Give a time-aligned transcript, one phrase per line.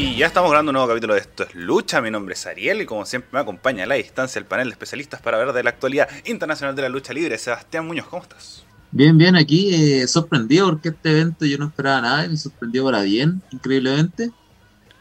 [0.00, 2.00] Y ya estamos grabando un nuevo capítulo de Esto es Lucha.
[2.00, 4.74] Mi nombre es Ariel y como siempre me acompaña a la distancia el panel de
[4.74, 7.36] especialistas para ver de la actualidad internacional de la lucha libre.
[7.36, 8.64] Sebastián Muñoz, ¿cómo estás?
[8.92, 12.84] Bien, bien, aquí eh, sorprendido porque este evento yo no esperaba nada y me sorprendió
[12.84, 14.30] para bien, increíblemente.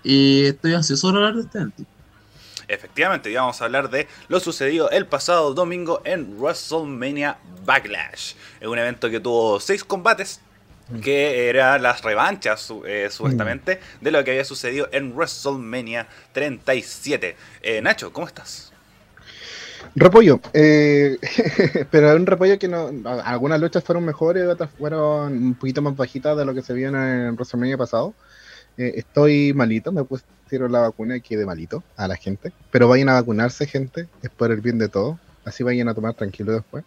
[0.04, 1.84] Y estoy ansioso por hablar de este evento.
[2.68, 8.34] Efectivamente, ya vamos a hablar de lo sucedido el pasado domingo en WrestleMania Backlash.
[8.60, 10.42] Es un evento que tuvo seis combates,
[11.02, 17.36] que eran las revanchas, eh, supuestamente, de lo que había sucedido en WrestleMania 37.
[17.62, 18.72] Eh, Nacho, ¿cómo estás?
[19.96, 21.18] Repollo, eh,
[21.92, 22.92] pero un repollo que no.
[23.24, 26.90] Algunas luchas fueron mejores, otras fueron un poquito más bajitas de lo que se vio
[26.90, 28.14] en WrestleMania pasado.
[28.78, 32.52] Eh, estoy malito, me pusieron la vacuna y quedé malito a la gente.
[32.72, 35.18] Pero vayan a vacunarse, gente, es por el bien de todos.
[35.46, 36.84] Así vayan a tomar tranquilo después.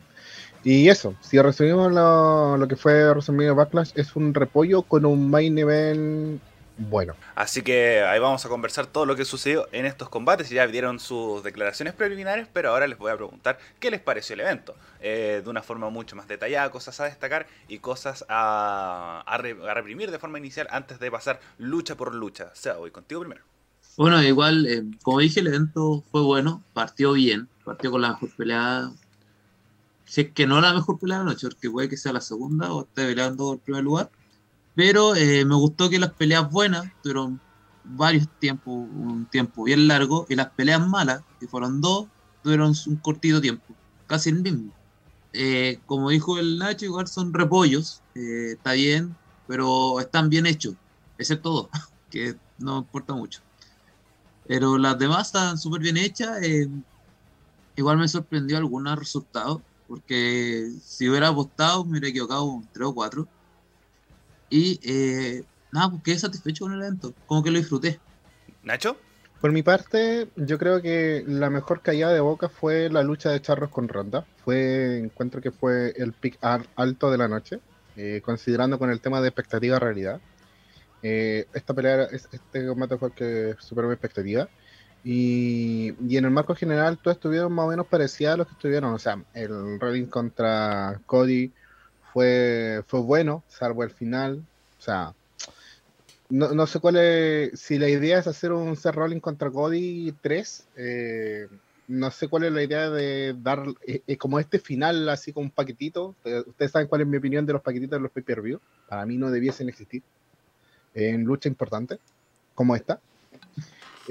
[0.62, 5.30] Y eso, si resumimos lo, lo que fue WrestleMania Backlash, es un repollo con un
[5.30, 6.40] main event
[6.80, 7.14] bueno.
[7.34, 10.48] Así que ahí vamos a conversar todo lo que sucedió en estos combates.
[10.48, 14.40] Ya dieron sus declaraciones preliminares, pero ahora les voy a preguntar qué les pareció el
[14.40, 14.74] evento.
[15.00, 19.36] Eh, de una forma mucho más detallada, cosas a destacar y cosas a, a,
[19.74, 22.50] reprimir de forma inicial antes de pasar lucha por lucha.
[22.52, 23.42] O sea, voy contigo primero.
[23.96, 28.30] Bueno, igual, eh, como dije, el evento fue bueno, partió bien, partió con la mejor
[28.36, 28.90] pelea.
[30.10, 32.20] Si es que no la mejor pelea de la noche, porque puede que sea la
[32.20, 34.10] segunda o esté peleando el primer lugar
[34.74, 37.40] pero eh, me gustó que las peleas buenas tuvieron
[37.84, 42.06] varios tiempos, un tiempo bien largo, y las peleas malas, que fueron dos,
[42.42, 43.74] tuvieron un cortito tiempo,
[44.06, 44.72] casi el mismo.
[45.32, 49.14] Eh, como dijo el Nacho, igual son repollos, eh, está bien,
[49.46, 50.74] pero están bien hechos,
[51.18, 51.68] excepto dos,
[52.10, 53.40] que no importa mucho.
[54.46, 56.40] Pero las demás están súper bien hechas.
[57.76, 62.94] igual me sorprendió algunos resultados, porque si hubiera apostado me hubiera equivocado un 3 o
[62.94, 63.28] 4
[64.48, 67.98] y eh, nada, pues quedé satisfecho con el evento, como que lo disfruté.
[68.62, 68.96] ¿Nacho?
[69.40, 73.42] Por mi parte, yo creo que la mejor caída de boca fue la lucha de
[73.42, 74.24] Charros con Ronda.
[74.44, 76.38] Fue, encuentro que fue el pick
[76.76, 77.58] alto de la noche,
[77.96, 80.20] eh, considerando con el tema de expectativa realidad.
[81.02, 84.48] Eh, esta pelea, este combate fue el que superó mi expectativa.
[85.02, 88.92] Y, en el marco general, todos estuvieron más o menos parecidos a los que estuvieron.
[88.92, 91.52] O sea, el Rolling contra Cody
[92.12, 94.42] fue, fue bueno, salvo el final.
[94.78, 95.14] O sea,
[96.28, 97.58] no, no, sé cuál es.
[97.58, 101.48] Si la idea es hacer un set rolling contra Cody 3, eh,
[101.88, 105.44] no sé cuál es la idea de dar eh, eh, como este final, así como
[105.44, 106.14] un paquetito.
[106.46, 108.60] Ustedes saben cuál es mi opinión de los paquetitos de los pay per view.
[108.88, 110.02] Para mí no debiesen existir
[110.94, 111.98] en lucha importante
[112.54, 113.00] como esta.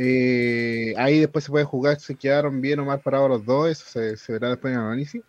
[0.03, 4.17] Ahí después se puede jugar si quedaron bien o mal parados los dos, eso se,
[4.17, 5.21] se verá después en el análisis.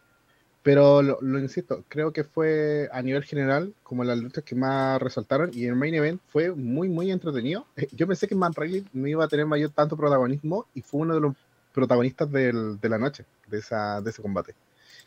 [0.62, 5.50] Pero lo, insisto, creo que fue a nivel general como las luchas que más resaltaron
[5.54, 7.66] y el main event fue muy, muy entretenido.
[7.76, 11.00] Eh, yo pensé que Man Riley no iba a tener mayor tanto protagonismo y fue
[11.00, 11.34] uno de los
[11.72, 14.54] protagonistas del, de la noche, de, esa, de ese combate.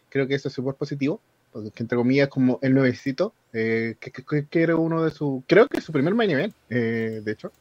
[0.09, 1.21] Creo que eso es súper positivo,
[1.51, 5.81] porque entre comillas como el nuevecito, eh, que, que, era uno de sus, creo que
[5.81, 7.51] su primer main event, eh, de hecho.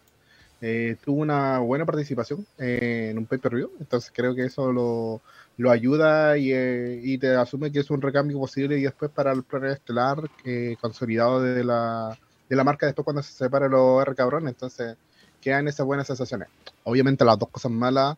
[1.04, 5.20] Tuvo una buena participación en un pay-per-view, entonces creo que eso lo,
[5.56, 9.42] lo ayuda eh, y, te asume que es un recambio posible y después para el
[9.42, 12.18] planeta estelar eh, consolidado de la,
[12.48, 14.96] de la marca después cuando se separe los R cabrón, entonces
[15.40, 16.48] quedan esas buenas sensaciones.
[16.84, 18.16] Obviamente las dos cosas malas,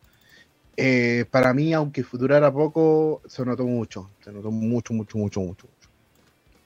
[0.77, 5.67] eh, para mí, aunque durara poco, se notó mucho, se notó mucho, mucho, mucho, mucho.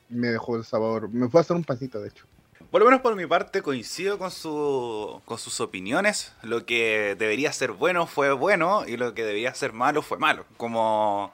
[0.08, 2.26] Me dejó el sabor, me fue a hacer un pancito de hecho.
[2.70, 6.34] Por lo menos por mi parte coincido con, su, con sus opiniones.
[6.42, 10.44] Lo que debería ser bueno fue bueno y lo que debería ser malo fue malo.
[10.58, 11.32] Como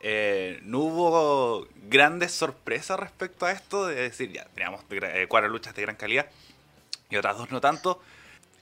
[0.00, 5.74] eh, no hubo grandes sorpresas respecto a esto, de decir, ya, teníamos eh, cuatro luchas
[5.74, 6.26] de gran calidad
[7.08, 8.02] y otras dos no tanto.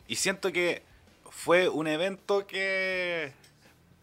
[0.06, 0.84] Y siento que
[1.30, 3.32] fue un evento que,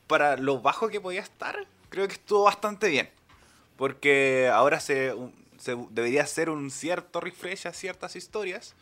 [0.08, 3.10] para lo bajo que podía estar, creo que estuvo bastante bien.
[3.78, 5.16] Porque ahora se,
[5.66, 8.76] debería ser un cierto refresh a ciertas historias.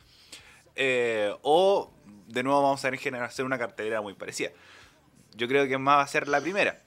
[0.75, 1.91] Eh, o
[2.27, 4.51] de nuevo vamos a generar hacer una cartelera muy parecida.
[5.35, 6.81] Yo creo que más va a ser la primera.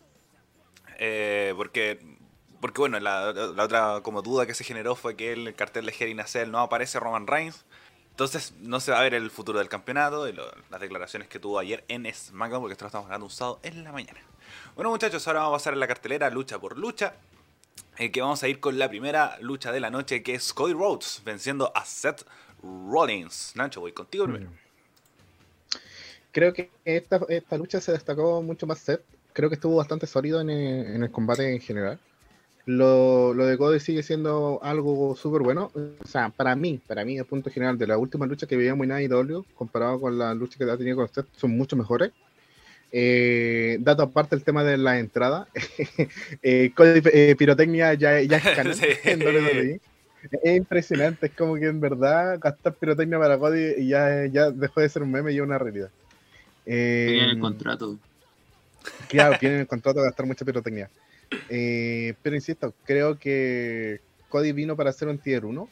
[0.99, 1.99] Eh, porque,
[2.61, 3.29] porque bueno, la,
[3.59, 7.01] otra como duda que se generó fue que el cartel de Hell in no aparece
[7.01, 7.65] Roman Reigns.
[8.11, 11.59] Entonces no se va a ver el futuro del campeonato y las declaraciones que tuvo
[11.59, 14.21] ayer en SmackDown, porque esto lo estamos ganando un en la mañana.
[14.75, 17.15] Bueno muchachos, ahora vamos a pasar en la cartelera lucha por lucha.
[17.99, 20.73] Eh, que vamos a ir con la primera lucha de la noche, que es Cody
[20.73, 22.25] Rhodes venciendo a Seth
[22.63, 23.53] Rollins.
[23.55, 24.51] Nacho, voy contigo primero.
[24.51, 24.63] Mm.
[26.33, 29.03] Creo que esta, esta lucha se destacó mucho más Seth.
[29.35, 31.99] Creo que estuvo bastante sólido en el, combate en general.
[32.65, 35.71] lo, de Cody sigue siendo algo súper bueno.
[35.75, 38.85] O sea, para mí, para mí, el punto general de la última lucha que veíamos
[38.85, 42.13] en AEW, comparado con la lucha que ha tenido con usted, son mucho mejores.
[42.95, 45.49] Eh, dato aparte el tema de la entrada,
[46.43, 48.43] eh, eh, Pirotecnia ya, ya es
[48.79, 48.87] Sí.
[49.05, 49.81] en WWE.
[50.43, 54.81] Es impresionante, es como que en verdad gastar pirotecnia para Cody y ya, ya dejó
[54.81, 55.91] de ser un meme y es una realidad.
[56.65, 57.99] Eh, Tenían el contrato.
[59.09, 60.89] Claro, tienen el contrato de gastar mucha pirotecnia.
[61.49, 65.69] Eh, pero insisto, creo que Cody vino para hacer un tier 1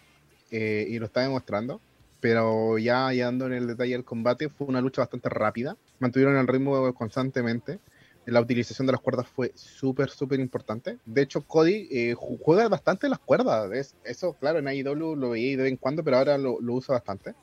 [0.51, 1.81] eh, y lo está demostrando.
[2.21, 5.77] Pero ya, ya dando en el detalle del combate, fue una lucha bastante rápida.
[5.99, 7.79] Mantuvieron el ritmo constantemente.
[8.27, 10.99] La utilización de las cuerdas fue súper, súper importante.
[11.07, 13.71] De hecho, Cody eh, ju- juega bastante las cuerdas.
[13.73, 16.75] Es- eso, claro, en AEW lo veía de vez en cuando, pero ahora lo, lo
[16.75, 17.35] usa bastante.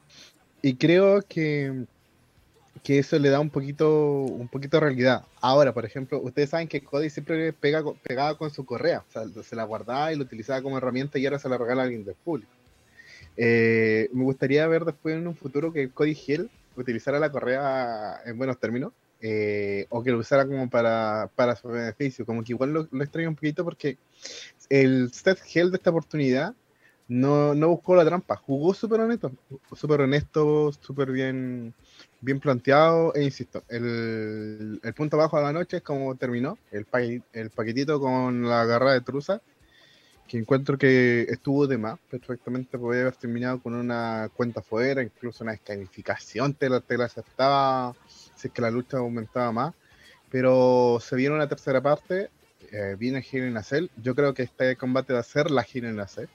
[0.61, 1.85] Y creo que
[2.83, 5.23] que eso le da un poquito, un poquito de realidad.
[5.41, 9.43] Ahora, por ejemplo, ustedes saben que Cody siempre pega, pegaba con su correa, o sea,
[9.43, 12.05] se la guardaba y lo utilizaba como herramienta y ahora se la regala a alguien
[12.05, 12.56] del público.
[13.37, 18.37] Eh, me gustaría ver después en un futuro que Cody Hill utilizara la correa en
[18.37, 22.73] buenos términos, eh, o que lo usara como para, para su beneficio, como que igual
[22.73, 23.97] lo, lo extraño un poquito porque
[24.69, 26.55] el Seth Hill de esta oportunidad
[27.07, 29.31] no, no buscó la trampa, jugó súper honesto,
[29.75, 31.73] súper honesto, súper bien,
[32.21, 36.85] bien planteado, e insisto, el, el punto bajo de la noche es como terminó, el,
[36.85, 39.41] pa- el paquetito con la garra de truza,
[40.27, 45.43] que encuentro que estuvo de más, perfectamente podía haber terminado con una cuenta fuera, incluso
[45.43, 49.73] una descalificación, te la, te la aceptaba si es que la lucha aumentaba más,
[50.29, 52.29] pero se viene una tercera parte,
[52.71, 53.23] eh, viene
[53.57, 56.27] a Cell, yo creo que este combate va a ser la a Cell,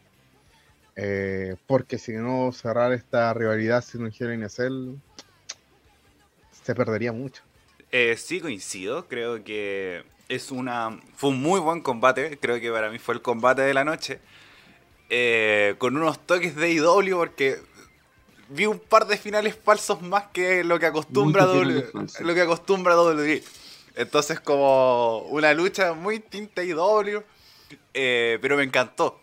[0.96, 4.96] eh, porque si no cerrar esta rivalidad sin un a Cell
[6.50, 7.42] se perdería mucho.
[7.90, 9.06] Eh, sí, coincido.
[9.06, 10.02] Creo que
[10.34, 10.98] es una.
[11.16, 12.38] Fue un muy buen combate.
[12.40, 14.20] Creo que para mí fue el combate de la noche.
[15.10, 17.58] Eh, con unos toques de IW porque
[18.48, 21.84] vi un par de finales falsos más que lo que acostumbra W-
[22.20, 23.42] lo que acostumbra WWE.
[23.96, 27.22] Entonces como una lucha muy tinta IW.
[27.94, 29.20] eh, pero me encantó.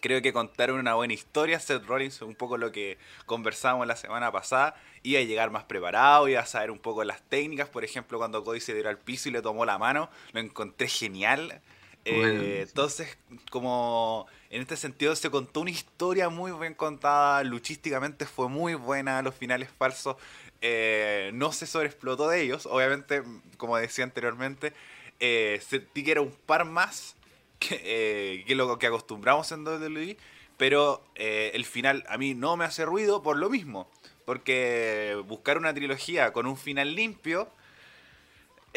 [0.00, 1.60] Creo que contaron una buena historia.
[1.60, 6.28] Seth Rollins, un poco lo que conversábamos la semana pasada, iba a llegar más preparado,
[6.28, 7.68] iba a saber un poco las técnicas.
[7.68, 10.88] Por ejemplo, cuando Cody se dio al piso y le tomó la mano, lo encontré
[10.88, 11.60] genial.
[12.04, 12.68] Eh, sí.
[12.68, 13.18] entonces,
[13.50, 19.22] como en este sentido se contó una historia muy bien contada, luchísticamente fue muy buena,
[19.22, 20.16] los finales falsos
[20.60, 23.22] eh, no se sobreexplotó de ellos, obviamente,
[23.56, 24.72] como decía anteriormente,
[25.20, 27.15] eh, sentí que era un par más
[27.58, 30.16] que, eh, que lo que acostumbramos en WWE,
[30.56, 33.90] pero eh, el final a mí no me hace ruido por lo mismo,
[34.24, 37.50] porque buscar una trilogía con un final limpio,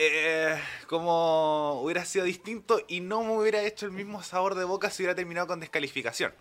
[0.02, 4.90] eh, como hubiera sido distinto y no me hubiera hecho el mismo sabor de boca
[4.90, 6.34] si hubiera terminado con descalificación.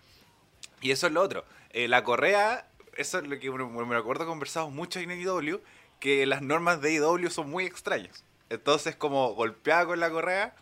[0.81, 1.43] Y eso es lo otro.
[1.71, 5.59] Eh, la correa, eso es lo que me, me acuerdo que conversamos mucho en IW,
[5.99, 8.23] que las normas de IW son muy extrañas.
[8.49, 10.55] Entonces, como golpeaba con la correa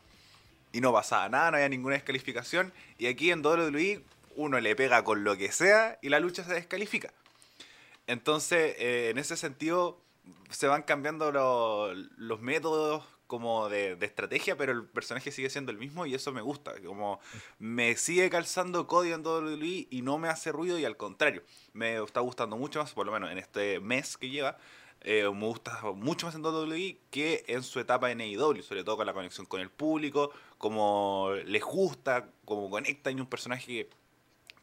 [0.77, 2.71] y no pasaba nada, no había ninguna descalificación.
[2.99, 4.03] Y aquí en WWE
[4.35, 7.11] uno le pega con lo que sea y la lucha se descalifica.
[8.05, 9.99] Entonces, eh, en ese sentido,
[10.51, 15.77] se van cambiando lo- los métodos como de, estrategia, pero el personaje sigue siendo el
[15.77, 16.73] mismo y eso me gusta.
[16.85, 17.19] Como
[17.59, 21.41] me sigue calzando Cody en WWE y no me hace ruido y al contrario,
[21.73, 24.57] me está gustando mucho más, por lo menos en este mes que lleva,
[25.01, 28.97] eh, me gusta mucho más en WWE que en su etapa en AEW, sobre todo
[28.97, 33.89] con la conexión con el público, como les gusta, como conecta en un personaje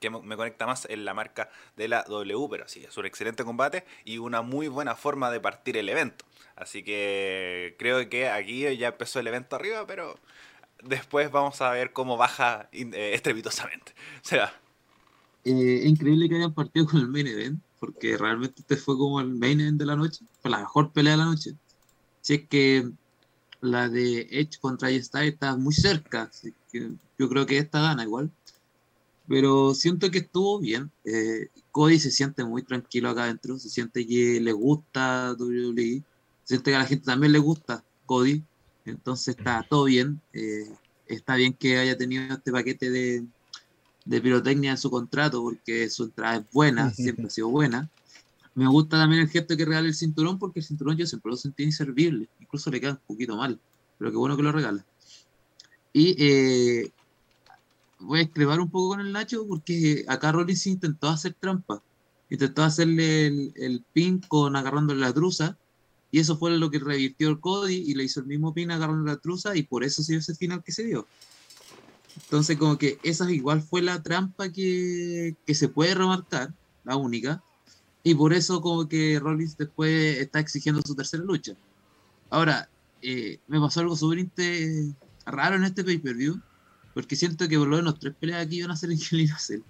[0.01, 3.45] que me conecta más en la marca de la W, pero sí, es un excelente
[3.45, 6.27] combate y una muy buena forma de partir el evento.
[6.57, 10.17] Así que creo que aquí ya empezó el evento arriba, pero
[10.83, 13.95] después vamos a ver cómo baja eh, estrepitosamente.
[14.25, 14.53] O sea,
[15.45, 19.29] Eh, increíble que hayan partido con el main event, porque realmente este fue como el
[19.35, 21.59] main event de la noche, fue la mejor pelea de la noche.
[22.23, 22.91] Si es que
[23.65, 28.05] la de Edge contra Styles está muy cerca, así que yo creo que esta gana
[28.05, 28.31] igual.
[29.27, 30.91] Pero siento que estuvo bien.
[31.05, 36.03] Eh, Cody se siente muy tranquilo acá adentro, se siente que le gusta WWE,
[36.45, 38.45] se siente que a la gente también le gusta Cody,
[38.85, 40.21] entonces está todo bien.
[40.33, 40.71] Eh,
[41.07, 43.25] está bien que haya tenido este paquete de,
[44.05, 47.91] de pirotecnia en su contrato, porque su entrada es buena, siempre ha sido buena.
[48.55, 51.37] Me gusta también el gesto que regala el cinturón, porque el cinturón yo siempre lo
[51.37, 53.59] sentí inservible, incluso le queda un poquito mal,
[53.99, 54.85] pero qué bueno que lo regala.
[55.93, 56.93] Y eh,
[57.99, 61.83] voy a escribir un poco con el Nacho, porque acá Rollins intentó hacer trampa,
[62.31, 65.57] intentó hacerle el, el pin con agarrándole la truza,
[66.13, 69.05] y eso fue lo que revirtió el Cody y le hizo el mismo pin agarrando
[69.05, 71.09] la truza, y por eso se dio ese final que se dio.
[72.17, 77.43] Entonces, como que esa igual fue la trampa que, que se puede remarcar, la única.
[78.07, 81.55] Y por eso, como que Rollins después está exigiendo su tercera lucha.
[82.29, 82.69] Ahora,
[83.01, 84.27] eh, me pasó algo súper
[85.25, 86.39] raro en este pay-per-view,
[86.93, 89.63] porque siento que por lo menos tres peleas aquí iban a ser Angelina Cell.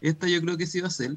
[0.00, 1.16] Esta yo creo que sí va a ser.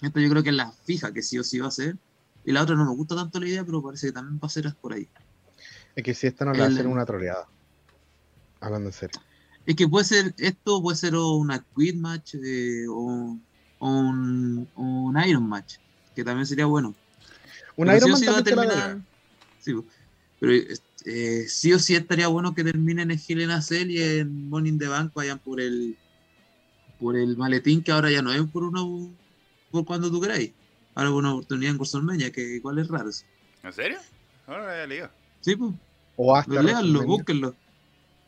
[0.00, 1.96] Esta yo creo que es la fija que sí o sí va a ser.
[2.44, 4.50] Y la otra no me gusta tanto la idea, pero parece que también va a
[4.50, 5.08] ser por ahí.
[5.94, 7.46] Es que si esta no la hacen una troleada.
[8.60, 9.20] Hablando en serio.
[9.64, 13.38] Es que puede ser esto, puede ser una Quid match eh, o, o
[13.90, 15.76] un, un Iron match,
[16.14, 16.94] que también sería bueno.
[17.76, 19.02] Un Pero Iron sí o Man sí va a terminar-
[20.38, 20.52] pero
[21.04, 24.48] eh, sí o sí estaría bueno que terminen en Hell in a Cell y en
[24.48, 25.96] Morning the Bank vayan por el
[26.98, 28.80] por el maletín que ahora ya no es por una
[29.70, 30.52] por cuando tú queráis.
[30.94, 33.08] Ahora es una oportunidad en WrestleMania, que igual es raro.
[33.08, 33.24] eso.
[33.62, 33.98] ¿En serio?
[34.46, 35.10] Lo había leído.
[35.40, 35.72] Sí, pues.
[36.16, 37.56] O hasta Leanlo, búsquenlo.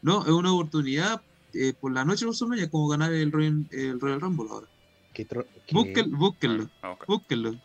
[0.02, 1.20] No, es una oportunidad
[1.52, 4.68] eh, por la noche de WrestleMania, como ganar el Royal, el Royal Rumble ahora.
[5.14, 6.70] Qué tro- qué- Búsquen- búsquenlo,
[7.06, 7.56] a.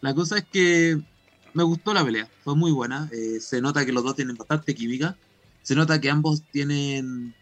[0.00, 0.98] La cosa es que
[1.52, 3.08] me gustó la pelea, fue muy buena.
[3.12, 5.16] eh, se nota que los dos tienen bastante química.
[5.62, 7.34] Se nota que ambos tienen,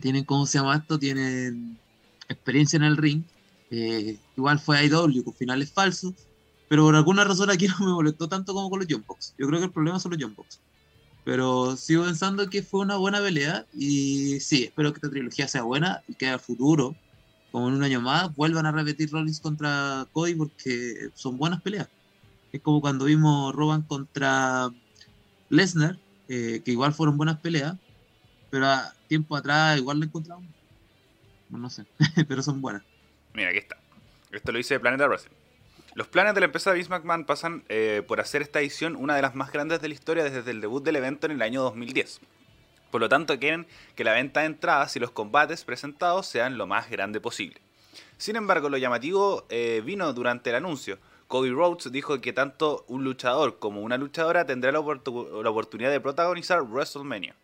[0.00, 0.98] tienen ¿cómo se llama esto?
[0.98, 1.78] Tienen
[2.28, 3.22] experiencia en el ring.
[3.72, 6.14] eh, igual fue IW con finales falsos.
[6.68, 9.34] Pero por alguna razón aquí no me molestó tanto como con los Jump Box.
[9.38, 10.60] Yo creo que el problema son los Jump Box.
[11.24, 13.66] Pero sigo pensando que fue una buena pelea.
[13.72, 16.96] Y sí, espero que esta trilogía sea buena y que al futuro,
[17.50, 21.88] como en un año más, vuelvan a repetir Rollins contra Cody porque son buenas peleas.
[22.52, 24.70] Es como cuando vimos Roban contra
[25.48, 27.76] Lesnar, eh, que igual fueron buenas peleas,
[28.50, 30.44] pero a tiempo atrás igual la encontramos.
[31.48, 31.84] No, sé,
[32.28, 32.82] pero son buenas.
[33.34, 33.76] Mira, aquí está.
[34.30, 35.34] Esto lo dice Planeta Wrestling.
[35.94, 39.16] Los planes de la empresa de Vince McMahon pasan eh, por hacer esta edición una
[39.16, 41.62] de las más grandes de la historia desde el debut del evento en el año
[41.62, 42.20] 2010.
[42.90, 46.66] Por lo tanto, quieren que la venta de entradas y los combates presentados sean lo
[46.66, 47.60] más grande posible.
[48.18, 50.98] Sin embargo, lo llamativo eh, vino durante el anuncio.
[51.28, 55.90] Cody Rhodes dijo que tanto un luchador como una luchadora tendrá la, oportu- la oportunidad
[55.90, 57.36] de protagonizar WrestleMania.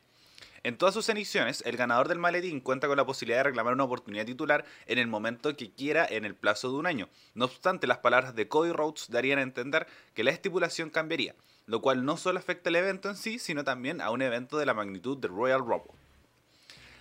[0.65, 3.85] En todas sus ediciones, el ganador del maletín cuenta con la posibilidad de reclamar una
[3.85, 7.09] oportunidad titular en el momento que quiera en el plazo de un año.
[7.35, 11.37] No obstante, las palabras de Cody Rhodes darían a entender que la estipulación cambiaría,
[11.67, 14.67] lo cual no solo afecta el evento en sí, sino también a un evento de
[14.67, 15.93] la magnitud del Royal Rumble.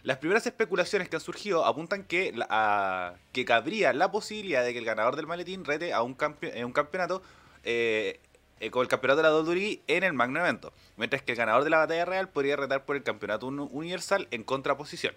[0.04, 4.80] Las primeras especulaciones que han surgido apuntan que, a- que cabría la posibilidad de que
[4.80, 7.24] el ganador del maletín rete a un, eh, un campeonato
[7.64, 8.20] eh,
[8.60, 11.64] eh, con el campeonato de la WWE en el magno evento, mientras que el ganador
[11.64, 15.16] de la batalla real podría retar por el campeonato uni- universal en contraposición.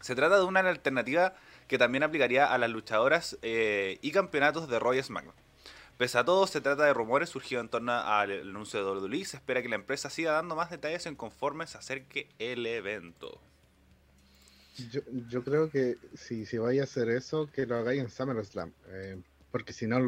[0.00, 1.34] Se trata de una alternativa
[1.66, 5.34] que también aplicaría a las luchadoras y campeonatos de Roy SmackDown.
[6.00, 9.22] Pese a todo, se trata de rumores surgidos en torno al anuncio de WWE.
[9.26, 13.38] Se espera que la empresa siga dando más detalles en conforme se acerque el evento.
[14.90, 18.72] Yo, yo creo que si, si vais a hacer eso, que lo hagáis en SummerSlam.
[18.88, 19.98] eh, porque si no,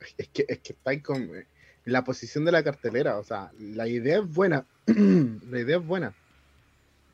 [0.18, 1.46] es que, es que estáis con eh,
[1.84, 3.16] la posición de la cartelera.
[3.16, 4.66] O sea, la idea es buena.
[4.86, 6.12] la idea es buena.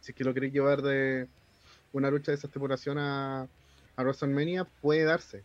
[0.00, 1.28] Si es que lo queréis llevar de
[1.92, 5.44] una lucha de esa estipulación a, a WrestleMania, puede darse.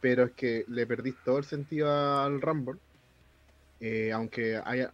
[0.00, 2.78] Pero es que le perdís todo el sentido al Rumble.
[3.80, 4.92] eh, aunque haya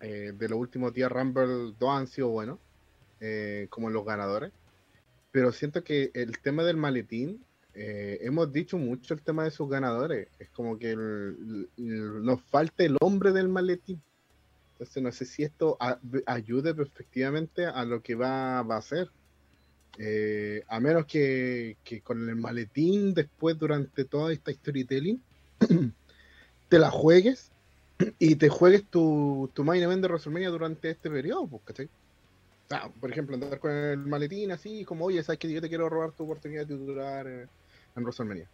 [0.00, 2.58] eh, de los últimos días Rumble, dos han sido buenos,
[3.20, 4.52] eh, como los ganadores.
[5.32, 7.42] Pero siento que el tema del maletín,
[7.74, 10.28] eh, hemos dicho mucho el tema de sus ganadores.
[10.38, 10.96] Es como que
[11.76, 14.00] nos falta el hombre del maletín.
[14.72, 15.78] Entonces no sé si esto
[16.26, 19.10] ayude efectivamente a lo que va, va a hacer.
[19.98, 25.22] Eh, a menos que, con el maletín después durante toda esta storytelling
[26.68, 27.50] te la juegues
[28.18, 31.88] y te juegues tu, tu main event de WrestleMania durante este periodo, pues, ¿cachai?
[33.00, 36.12] Por ejemplo, andar con el maletín así, como, oye, sabes que yo te quiero robar
[36.12, 37.48] tu oportunidad de titular en
[38.02, 38.48] WrestleMania.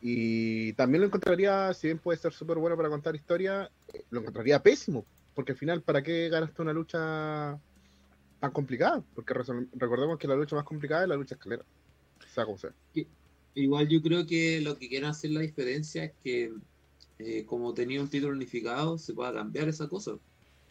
[0.00, 4.20] Y también lo encontraría, si bien puede ser súper bueno para contar historia, eh, lo
[4.20, 7.58] encontraría pésimo, porque al final, ¿para qué ganaste una lucha
[8.44, 9.02] tan complicada?
[9.14, 11.64] Porque recordemos que la lucha más complicada es la lucha escalera.
[13.54, 16.52] Igual yo creo que lo que quieren hacer la diferencia es que
[17.18, 20.12] eh, como tenía un título unificado se pueda cambiar esa cosa.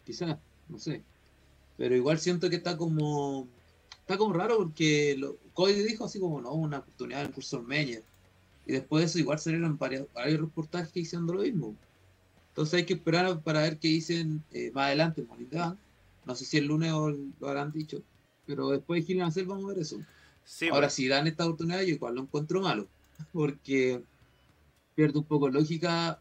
[0.04, 0.36] Quizás,
[0.68, 1.02] no sé.
[1.76, 3.48] Pero igual siento que está como
[4.00, 8.02] está como raro porque lo, Cody dijo así como no, una oportunidad en WrestleMania.
[8.66, 11.74] Y después de eso igual salieron varios, varios reportajes diciendo lo mismo.
[12.50, 15.24] Entonces hay que esperar para ver qué dicen eh, más adelante.
[16.26, 18.02] No sé si el lunes lo habrán dicho.
[18.46, 20.00] Pero después de Gil Hacer vamos a ver eso.
[20.44, 22.86] Sí, Ahora, pues, si dan esta oportunidad, yo igual lo encuentro malo.
[23.32, 24.02] Porque
[24.94, 26.20] pierde un poco lógica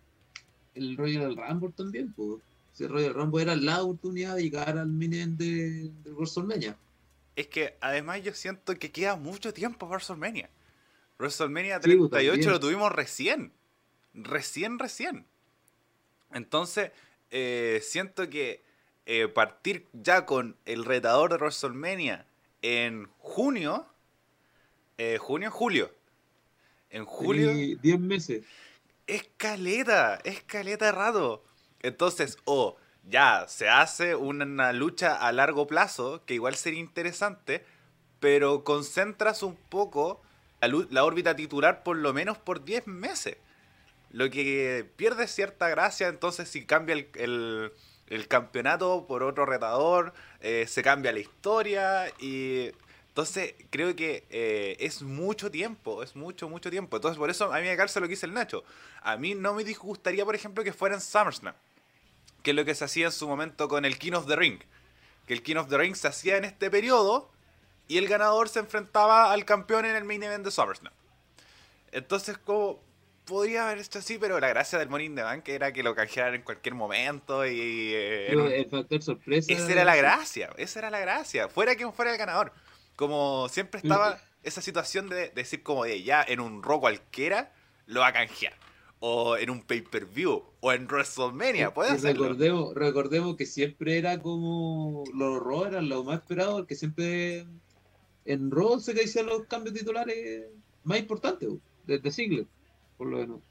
[0.75, 2.13] el Royal Rumble también.
[2.13, 2.41] Pues.
[2.73, 6.75] Si el Royal Rumble era la oportunidad de llegar al mini event de, de WrestleMania.
[7.35, 10.49] es que además yo siento que queda mucho tiempo para WrestleMania.
[11.19, 13.51] WrestleMania Sí, pues, 38 lo tuvimos recién.
[14.13, 15.25] Recién, recién.
[16.31, 16.91] Entonces,
[17.31, 18.63] eh, siento que
[19.05, 22.25] eh, partir ya con el retador de WrestleMania
[22.61, 23.87] en junio,
[24.97, 25.91] eh, junio, julio.
[26.89, 28.45] En julio Tení 10 meses.
[29.07, 31.43] es caleta, es caleta rato.
[31.81, 37.65] Entonces, o ya se hace una lucha a largo plazo, que igual sería interesante,
[38.19, 40.21] pero concentras un poco
[40.61, 43.37] la, la órbita titular por lo menos por 10 meses.
[44.11, 47.71] Lo que pierde cierta gracia, entonces si cambia el, el-
[48.07, 52.71] el campeonato por otro retador, eh, se cambia la historia y...
[53.13, 56.97] Entonces creo que eh, es mucho tiempo, es mucho, mucho tiempo.
[56.97, 58.63] Entonces por eso a mí me calza lo que dice el Nacho.
[59.03, 61.53] A mí no me disgustaría, por ejemplo, que fuera en SummerSlam.
[62.41, 64.59] Que es lo que se hacía en su momento con el King of the Ring.
[65.27, 67.29] Que el King of the Ring se hacía en este periodo
[67.87, 70.93] y el ganador se enfrentaba al campeón en el main event de SummerSlam.
[71.91, 72.81] Entonces, como
[73.25, 76.35] podría haber hecho así, pero la gracia del in the Bank era que lo canjearan
[76.35, 77.91] en cualquier momento y...
[77.93, 79.51] eh, Pero el factor sorpresa.
[79.53, 81.49] esa era la gracia, esa era la gracia.
[81.49, 82.51] Fuera quien fuera el ganador.
[82.95, 87.53] Como siempre estaba esa situación de, de decir como de ya en un Raw cualquiera
[87.85, 88.53] lo va a canjear.
[88.99, 90.43] O en un pay-per-view.
[90.61, 91.73] O en WrestleMania.
[91.73, 97.45] Puede recordemos, recordemos que siempre era como los Raw eran lo más esperado, porque siempre
[98.25, 100.45] en Raw se hacían los cambios titulares
[100.83, 101.49] más importantes,
[101.85, 102.45] desde Ziggler,
[102.97, 103.41] por lo menos.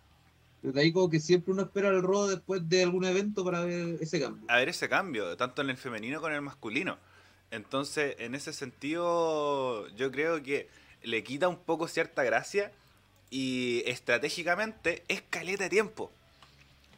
[0.63, 3.99] Desde ahí como que siempre uno espera el Raw después de algún evento para ver
[4.01, 4.45] ese cambio.
[4.49, 6.99] A ver ese cambio, tanto en el femenino como en el masculino.
[7.51, 10.69] Entonces, en ese sentido, yo creo que
[11.03, 12.73] le quita un poco cierta gracia
[13.29, 16.11] y estratégicamente es caleta de tiempo.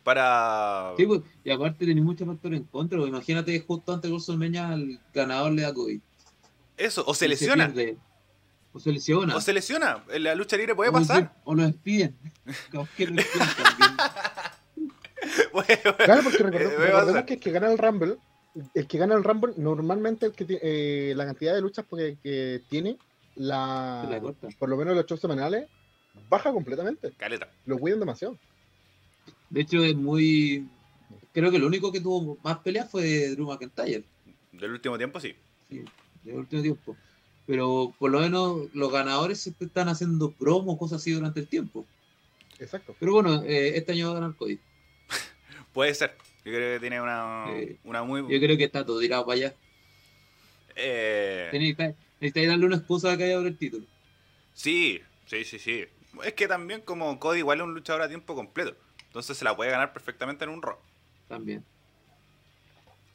[0.03, 0.93] Para...
[0.99, 4.69] Sí, pues, y aparte tenía muchos factores en contra, porque imagínate justo antes de WrestleMania
[4.69, 6.01] al ganador le da COVID.
[6.77, 7.73] Eso, o se Y lesiona.
[8.75, 9.35] O se lesiona.
[9.37, 10.05] O se lesiona.
[10.11, 11.23] En la lucha libre puede O pasar.
[11.23, 12.17] se- O lo despiden.
[12.71, 13.91] Como que lo despiden también.
[15.53, 18.17] Puede- Claro, porque recordemos, Eh, que el que gana el Rumble,
[18.75, 22.63] el que gana el Rumble, normalmente el que eh, la cantidad de luchas porque- que
[22.69, 22.99] tiene,
[23.37, 24.21] la
[24.59, 25.67] por lo menos los shows semanales,
[26.29, 27.13] baja completamente.
[27.17, 27.49] Caleta.
[27.67, 28.37] Lo cuidan demasiado.
[29.51, 30.69] De hecho, es muy.
[31.33, 34.05] Creo que lo único que tuvo más peleas fue Drew McIntyre.
[34.53, 35.35] Del último tiempo sí.
[35.69, 35.85] Sí,
[36.23, 36.97] del último tiempo.
[37.47, 41.85] Pero por lo menos los ganadores están haciendo promos, cosas así durante el tiempo.
[42.59, 42.95] Exacto.
[42.99, 44.59] Pero bueno, eh, este año va a ganar Cody.
[45.73, 46.17] Puede ser.
[46.45, 48.21] Yo creo que tiene una, Eh, una muy...
[48.23, 49.55] Yo creo que está todo tirado para allá.
[50.77, 51.49] eh,
[52.21, 53.85] Necesitáis darle una excusa a que haya por el título.
[54.55, 55.85] sí, sí, sí, sí.
[56.23, 58.77] Es que también como Cody igual es un luchador a tiempo completo.
[59.07, 60.77] Entonces se la puede ganar perfectamente en un Raw.
[61.29, 61.65] También.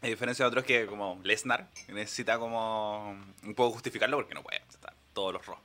[0.01, 3.09] A diferencia de otros que como Lesnar, necesita como
[3.43, 5.57] un poco justificarlo porque no puede estar todos los Raw.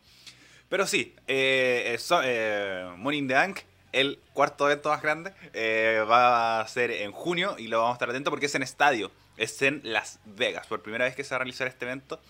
[0.68, 3.60] Pero sí, eh, eh, eh, the Bank,
[3.92, 7.94] el cuarto evento más grande, eh, va a ser en junio y lo vamos a
[7.94, 9.12] estar atentos porque es en estadio.
[9.36, 10.66] Es en Las Vegas.
[10.66, 12.20] Por primera vez que se va a realizar este evento.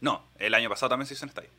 [0.00, 1.50] No, el año pasado también se hizo en estadio.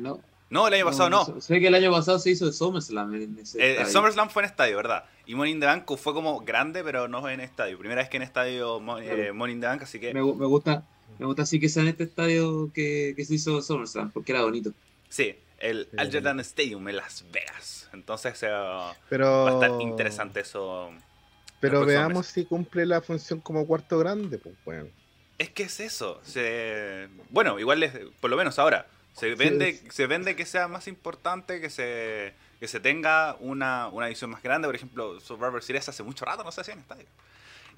[0.00, 1.40] No, no, el año pasado no.
[1.40, 3.86] Sé que el año pasado se hizo de SummerSlam en ese Eh, el.
[3.86, 5.04] SummerSlam fue en estadio, ¿verdad?
[5.26, 7.78] Y Money in the Bank fue como grande, pero no en estadio.
[7.78, 9.34] Primera vez que en estadio Mo- eh, Claro.
[9.34, 10.84] Money in the Bank, así que Me, gu- me gusta,
[11.18, 14.42] me gusta así que sea en este estadio que, que se hizo SummerSlam, porque era
[14.42, 14.72] bonito.
[15.08, 17.88] sí, el Sí, Algernon Stadium en Las Vegas.
[17.94, 20.90] Entonces eh, va Pero, a estar interesante eso.
[21.60, 24.36] Pero veamos si cumple la función como cuarto grande.
[24.38, 24.88] Pues bueno.
[25.38, 26.20] Es que es eso.
[26.22, 27.08] Se...
[27.30, 28.86] Bueno, igual es- por lo menos ahora.
[29.14, 34.08] Se vende, se vende que sea más importante, que se, que se tenga una, una
[34.08, 34.66] edición más grande.
[34.66, 37.06] Por ejemplo, Survivor Series hace mucho rato no se hacía en estadio.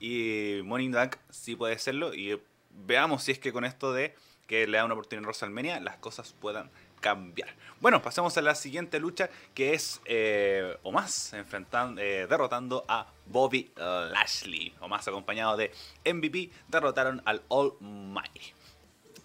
[0.01, 2.15] Y the Bank sí puede serlo.
[2.15, 4.15] Y veamos si es que con esto de
[4.47, 6.71] que le da una oportunidad en WrestleMania, las cosas puedan
[7.01, 7.51] cambiar.
[7.81, 13.71] Bueno, pasemos a la siguiente lucha que es eh, Omas enfrentando, eh, derrotando a Bobby
[13.77, 14.75] Lashley.
[14.81, 15.71] Omas acompañado de
[16.05, 18.55] MVP derrotaron al Almighty.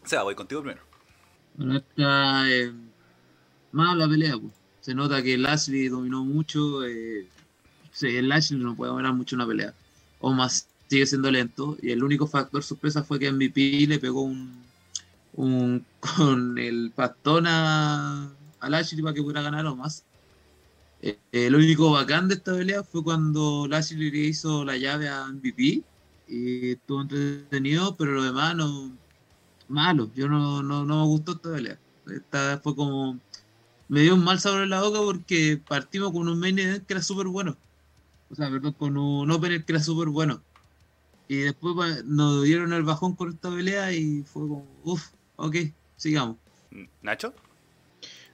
[0.03, 0.90] Seba, voy contigo primero.
[1.55, 2.71] Bueno, esta eh,
[3.73, 4.53] la pelea, pues.
[4.81, 6.83] Se nota que Lashley dominó mucho.
[6.85, 7.27] Eh,
[8.01, 9.73] el Lashley no puede dominar mucho una pelea.
[10.19, 11.77] O más sigue siendo lento.
[11.81, 14.63] Y el único factor sorpresa fue que MVP le pegó un,
[15.33, 20.03] un con el pastón a, a Lashley para que pudiera ganar o más.
[21.03, 25.83] Eh, único bacán de esta pelea fue cuando Lashley le hizo la llave a MVP.
[26.27, 28.91] Y estuvo entretenido, pero lo demás no,
[29.71, 30.09] malo.
[30.15, 31.79] Yo no, no, no me gustó esta pelea.
[32.07, 33.17] Esta fue como.
[33.87, 36.93] Me dio un mal sabor en la boca porque partimos con un main event que
[36.93, 37.57] era súper bueno.
[38.29, 40.41] O sea, perdón, con un opener que era súper bueno.
[41.27, 45.07] Y después pues, nos dieron el bajón con esta pelea y fue como, uff,
[45.37, 45.55] ok,
[45.97, 46.37] sigamos.
[47.01, 47.33] ¿Nacho?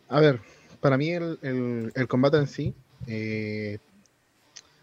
[0.10, 0.40] A ver,
[0.80, 2.74] para mí el, el- el combate en sí,
[3.08, 3.80] eh,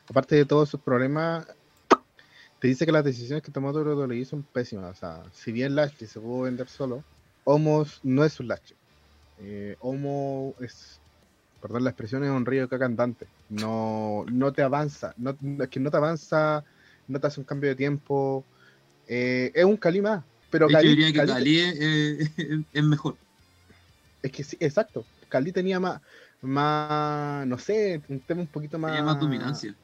[0.08, 1.46] aparte de todos sus problemas,
[2.64, 4.96] te dice que las decisiones que tomó WWE son pésimas.
[4.96, 7.04] O sea, si bien Lashley se pudo vender solo,
[7.44, 8.78] Homos no es un Lashley.
[9.36, 10.98] Eh, Homo es,
[11.60, 13.26] perdón la expresión, es un río de caca andante.
[13.50, 16.64] No, no te avanza, no, es que no te avanza,
[17.06, 18.46] no te hace un cambio de tiempo.
[19.08, 23.18] Eh, es un Cali más, pero Cali- diría que Cali- Cali es, eh, es mejor.
[24.22, 25.04] es que sí, exacto.
[25.28, 26.00] Cali tenía más,
[26.40, 29.04] más, no sé, un tema un poquito más.
[29.04, 29.76] Más dominancia.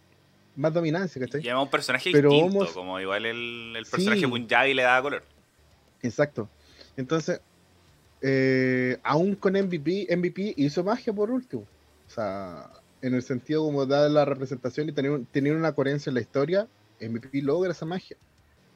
[0.56, 1.42] Más dominancia, ¿cachai?
[1.42, 4.26] Llama un personaje Pero distinto, Homos- como igual el, el personaje Sí.
[4.26, 5.22] Punjabi le da color.
[6.02, 6.48] Exacto.
[6.96, 7.40] Entonces,
[8.22, 11.62] eh, aún con MVP, MVP hizo magia por último.
[12.06, 12.68] O sea,
[13.00, 16.66] en el sentido como dar la representación y tener, tener una coherencia en la historia,
[17.00, 18.16] MVP logra esa magia.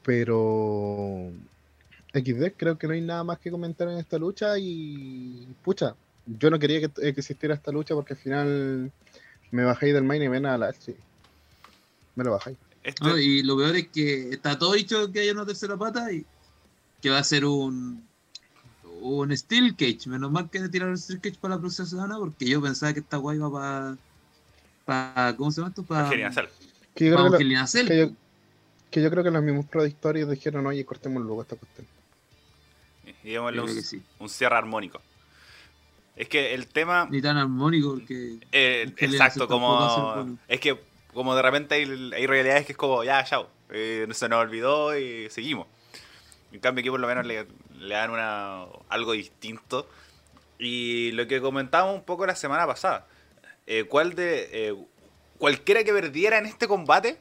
[0.03, 1.31] Pero
[2.13, 6.49] XD, creo que no hay nada más que comentar en esta lucha y pucha, yo
[6.49, 8.91] no quería que, que existiera esta lucha porque al final
[9.51, 10.95] me bajáis del main event a la sí.
[12.15, 12.57] Me lo bajáis.
[12.83, 13.17] Este- ¿no?
[13.17, 16.25] Y lo peor es que está todo dicho que haya una tercera pata y
[17.01, 18.03] que va a ser un
[19.01, 20.07] un Steel Cage.
[20.07, 22.99] Menos mal que tiraron el Steel Cage para la próxima semana porque yo pensaba que
[23.01, 23.97] esta guay iba para.
[24.85, 25.83] para ¿Cómo se llama esto?
[25.83, 26.09] Para.
[26.09, 28.11] Que creo que, que yo-
[28.89, 31.85] que yo creo que los mismos productores dijeron, oye, cortemos luego esta cuestión.
[33.23, 34.01] Y creo un, sí.
[34.19, 35.01] un cierre armónico.
[36.15, 37.07] Es que el tema.
[37.11, 38.37] Ni tan armónico porque.
[38.51, 40.37] eh, exacto, como.
[40.47, 40.79] Es que,
[41.15, 41.85] como de repente hay,
[42.27, 43.49] realidades que es como, ya, chao.
[43.71, 45.67] eh, se nos olvidó y seguimos.
[46.51, 47.47] En cambio, aquí por lo menos le,
[47.79, 49.89] le dan una, algo distinto.
[50.59, 53.07] Y lo que comentábamos un poco la semana pasada.
[53.65, 54.49] eh, ¿Cuál de.
[54.51, 54.75] eh,
[55.39, 57.19] cualquiera que perdiera en este combate.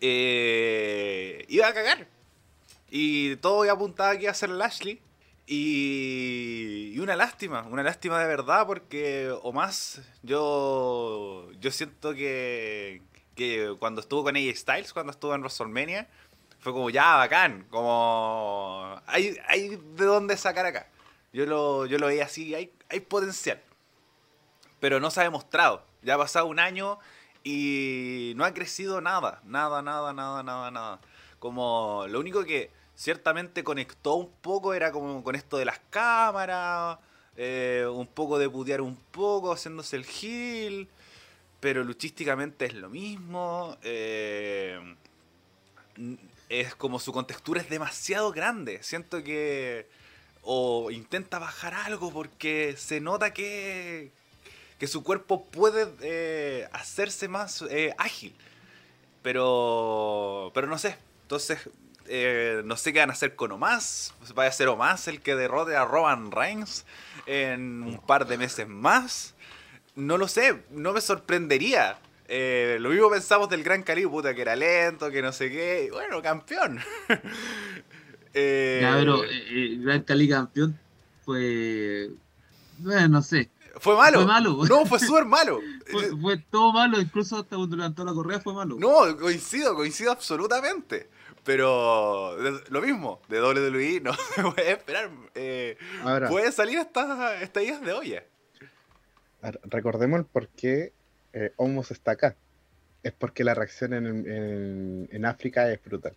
[0.00, 2.08] eh, iba a cagar.
[2.90, 5.00] Y todo apuntaba que iba a ser Lashley.
[5.54, 13.02] Y, una lástima, una lástima de verdad, porque o más yo, yo siento que,
[13.34, 16.08] que cuando estuvo con AJ Styles, cuando estuvo en WrestleMania,
[16.60, 20.86] fue como ya bacán, como hay, hay de dónde sacar acá.
[21.34, 23.60] Yo lo, yo lo veía así, hay, hay potencial.
[24.80, 25.84] Pero no se ha demostrado.
[26.00, 26.98] Ya ha pasado un año
[27.44, 31.00] y no ha crecido nada, nada, nada, nada, nada, nada.
[31.38, 36.98] Como lo único que ciertamente conectó un poco era como con esto de las cámaras,
[37.36, 40.88] eh, un poco de putear un poco, haciéndose el heel,
[41.60, 43.76] pero luchísticamente es lo mismo.
[43.82, 44.80] eh,
[46.48, 48.82] es como su contextura es demasiado grande.
[48.82, 49.86] Siento que
[50.42, 54.10] o intenta bajar algo porque se nota que,
[54.78, 58.34] que su cuerpo puede eh, hacerse más eh, ágil.
[59.22, 60.96] Pero, pero no sé.
[61.22, 61.70] Entonces,
[62.06, 64.14] eh, no sé qué van a hacer con Omas.
[64.34, 66.84] Vaya a ser Omas el que derrote a Roman Reigns
[67.26, 69.34] en un par de meses más.
[69.94, 71.98] No lo sé, no me sorprendería.
[72.28, 75.88] Eh, lo mismo pensamos del Gran Cali, puta, que era lento, que no sé qué.
[75.92, 76.80] Bueno, campeón.
[78.34, 80.78] Eh, Ya, pero eh, eh, Gran Cali campeón
[81.22, 82.10] fue.
[82.78, 83.50] Bueno, no sé.
[83.78, 84.20] fue malo.
[84.20, 84.64] fue malo.
[84.66, 85.60] No, fue súper malo.
[85.90, 88.76] Fue, fue todo malo, incluso hasta cuando levantó la correa fue malo.
[88.78, 91.10] No, coincido, coincido absolutamente.
[91.44, 92.36] Pero
[92.70, 95.10] lo mismo, de WWE no se puede esperar.
[95.34, 98.24] Eh, Ahora, puede salir hasta estallidas de olla.
[99.64, 100.92] recordemos el por qué
[101.32, 102.36] eh, Homos está acá.
[103.02, 106.14] Es porque la reacción en, en- en África es brutal.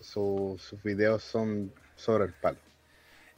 [0.00, 2.58] Su- sus videos son sobre el palo.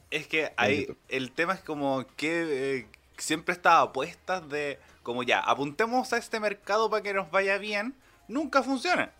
[0.09, 5.39] Es que ahí el tema es como que eh, siempre estaba apuestas de como ya,
[5.39, 7.93] apuntemos a este mercado para que nos vaya bien,
[8.27, 9.11] nunca funciona.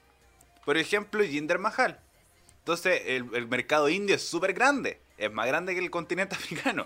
[0.66, 2.00] Por ejemplo, Jinder Mahal.
[2.68, 6.86] Entonces, el, mercado indio es súper grande, es más grande que el continente africano.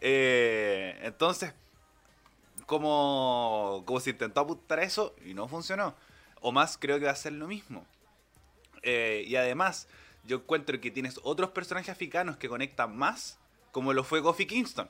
[0.00, 1.52] Eh, entonces,
[2.64, 5.94] como, como se intentó apuntar a eso y no funcionó.
[6.40, 7.84] O más creo que va a ser lo mismo.
[8.80, 9.86] Eh, y además,
[10.24, 13.38] yo encuentro que tienes otros personajes africanos que conectan más,
[13.70, 14.88] como lo fue Kofi Kingston.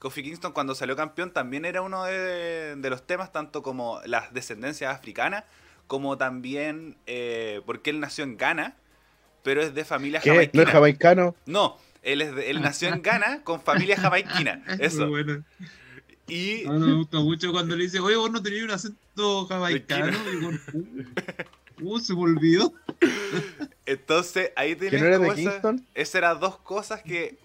[0.00, 4.34] Kofi Kingston cuando salió campeón también era uno de, de los temas, tanto como las
[4.34, 5.44] descendencias africanas,
[5.86, 8.76] como también eh, porque él nació en Ghana,
[9.42, 10.50] pero es de familia ¿Qué?
[10.52, 11.34] ¿No es jamaicano?
[11.46, 14.62] No, él, es de- él nació en Ghana con familia jamaiquina.
[14.80, 15.06] Eso.
[15.06, 15.44] Muy bueno.
[16.28, 19.46] Y A mí me gusta mucho cuando le dice, oye, vos no tenías un acento
[19.46, 20.16] jamaicano.
[21.80, 22.72] Uh, se me olvidó.
[23.86, 25.86] entonces ahí ¿Que tienes no era de esa- Kingston?
[25.94, 27.38] Esas eran dos cosas que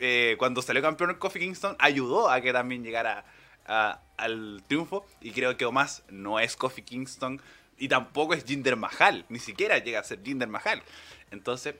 [0.00, 3.24] eh, cuando salió campeón el Kofi Kingston ayudó a que también llegara
[3.66, 5.06] a- al triunfo.
[5.20, 7.40] Y creo que Omas no es Kofi Kingston,
[7.76, 10.80] Y tampoco es Jinder Mahal, ni siquiera llega a ser Jinder Mahal.
[11.34, 11.74] Entonces,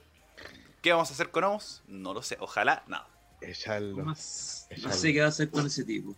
[0.83, 1.83] ¿qué vamos a hacer con Omos?
[1.88, 3.09] No lo sé, ojalá nada.
[3.40, 4.05] Echarlo.
[4.05, 4.93] No, Echarlo.
[4.93, 6.14] sé qué va a hacer con ese tipo.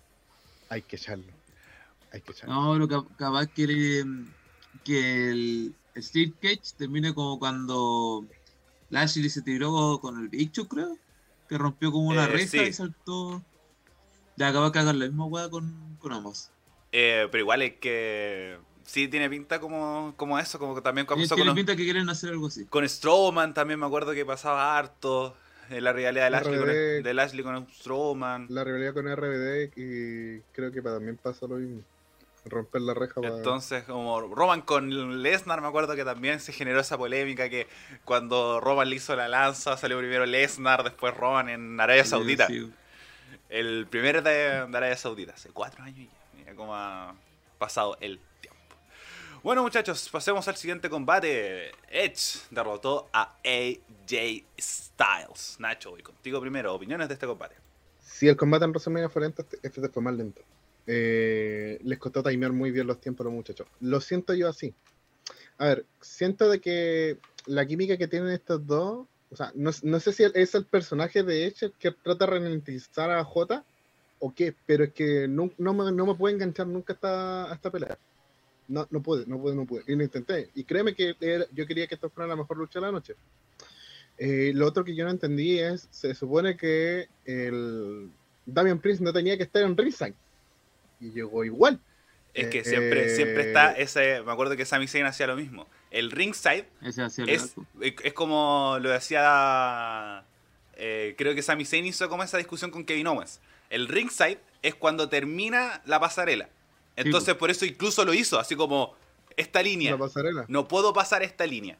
[0.68, 1.32] Hay que echarlo.
[2.12, 2.54] Hay que echarlo.
[2.54, 4.26] No, pero cap- capaz que, le-
[4.84, 8.24] que el Steve Cage termine como cuando
[8.90, 10.98] Lashley se tiró con el bicho, creo.
[11.48, 12.58] Que rompió como una Eh, reja sí.
[12.58, 13.42] y saltó.
[14.36, 16.50] Ya acaba de hagan la misma weá con, con Omos.
[16.92, 21.22] Eh, pero igual es que sí tiene pinta como, como eso, como que también como
[21.26, 22.64] Tiene con, pinta que quieren hacer algo así.
[22.66, 25.36] con Strowman, también me acuerdo que pasaba harto.
[25.68, 27.02] En la rivalidad de Lashley, con, RBD.
[27.02, 28.46] de Lashley con Strowman.
[28.50, 31.82] La rivalidad con RBD y creo que también pasó lo mismo.
[32.44, 33.36] Romper la reja para...
[33.36, 37.66] Entonces, como Roman con Lesnar, me acuerdo que también se generó esa polémica que
[38.04, 42.46] cuando Roman le hizo la lanza, salió primero Lesnar, después Roman en Arabia Saudita.
[42.46, 42.72] Sí,
[43.48, 46.38] El primero de, de Arabia Saudita, hace cuatro años ya.
[46.38, 47.16] Mira cómo ha
[47.58, 48.35] pasado el tiempo.
[49.46, 51.70] Bueno, muchachos, pasemos al siguiente combate.
[51.88, 55.54] Edge derrotó a AJ Styles.
[55.60, 56.74] Nacho, voy contigo primero.
[56.74, 57.54] Opiniones de este combate.
[58.00, 60.42] Si el combate en WrestleMania fue lento, este, este fue más lento.
[60.88, 63.68] Eh, les costó timear muy bien los tiempos a los muchachos.
[63.78, 64.74] Lo siento yo así.
[65.58, 70.12] A ver, siento de que la química que tienen estos dos, o sea, no, sé
[70.12, 73.64] si es el personaje de Edge que trata de ralentizar a J
[74.18, 77.52] o qué, pero es que no, no, me, no me puede enganchar nunca a esta,
[77.52, 77.96] a esta pelea.
[78.68, 79.82] No, no pude, no pude, no pude.
[79.86, 80.50] Y lo intenté.
[80.54, 83.14] Y créeme que era- yo quería que esto fuera la mejor lucha de la noche.
[84.18, 88.10] Eh, lo otro que yo no entendí es, se supone que el
[88.46, 90.14] Damian Priest no tenía que estar en ringside.
[91.00, 91.78] Y llegó igual.
[92.32, 94.22] Es que Eh, siempre, siempre está ese.
[94.22, 95.66] Me acuerdo que Sami Zayn hacía lo mismo.
[95.90, 100.24] El ringside Ese es, es como lo decía.
[100.76, 103.40] eh, creo que Sami Zayn hizo como esa discusión con Kevin Owens.
[103.70, 106.48] El ringside es cuando termina la pasarela.
[106.96, 108.94] Entonces, por eso incluso lo hizo, así como
[109.36, 109.92] esta línea.
[109.92, 110.44] La pasarela.
[110.48, 111.76] No puedo pasar esta línea.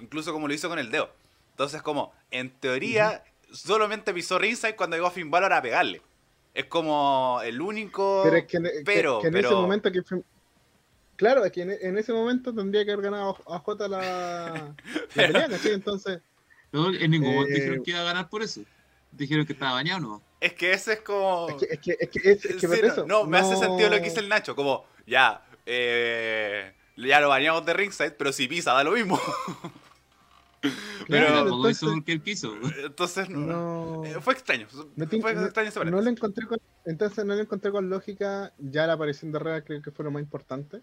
[0.00, 1.10] Incluso como lo hizo con el dedo.
[1.52, 6.02] Entonces, como, en teoría, solamente pisó ringside cuando llegó Finn Balor a pegarle.
[6.52, 8.22] Es como el único.
[8.24, 10.02] Pero es que, en- que- pero- que en ese pero- momento que
[11.16, 14.74] Claro, es que en, en ese momento tendría que haber ganado a J la, la
[15.14, 15.72] pelea, ¿cachai?
[15.72, 16.20] Entonces,
[16.70, 18.60] Pero en ningún momento Eh, dijeron que iba a ganar por eso.
[19.12, 20.22] Dijeron que estaba bañado, ¿no?
[20.40, 21.48] Es que ese es como.
[21.48, 23.88] es que, es que, es que, es, es que Sí, no, no, me hace sentido
[23.90, 24.54] lo que dice el Nacho.
[24.54, 29.18] Como, ya, eh, ya lo bañamos de ringside, pero si pisa, da lo mismo.
[31.06, 32.54] Claro, pero- hizo entonces- porque él quiso.
[32.84, 33.38] Entonces, no.
[33.38, 34.66] No, eh, Fue extraño.
[34.96, 38.52] no fue no- extraño esa no lo encontré con, entonces no lo encontré con lógica.
[38.58, 40.80] Ya la aparición de Herrera creo que fue lo más importante.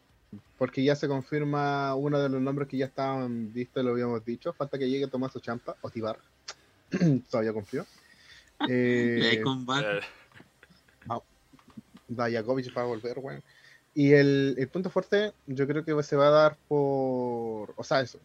[0.58, 4.52] Porque ya se confirma uno de los nombres que ya estaban vistos, lo habíamos dicho.
[4.54, 6.18] Falta que llegue Tomás Champa o Tibar.
[7.30, 7.86] Todavía confío.
[8.70, 9.20] Eh,
[9.84, 11.20] Eh,
[12.08, 13.44] Dayakovic va a volver, weón.
[13.94, 17.74] Y el, el punto fuerte, yo creo que se va a dar por.
[17.76, 18.20] O sea, eso.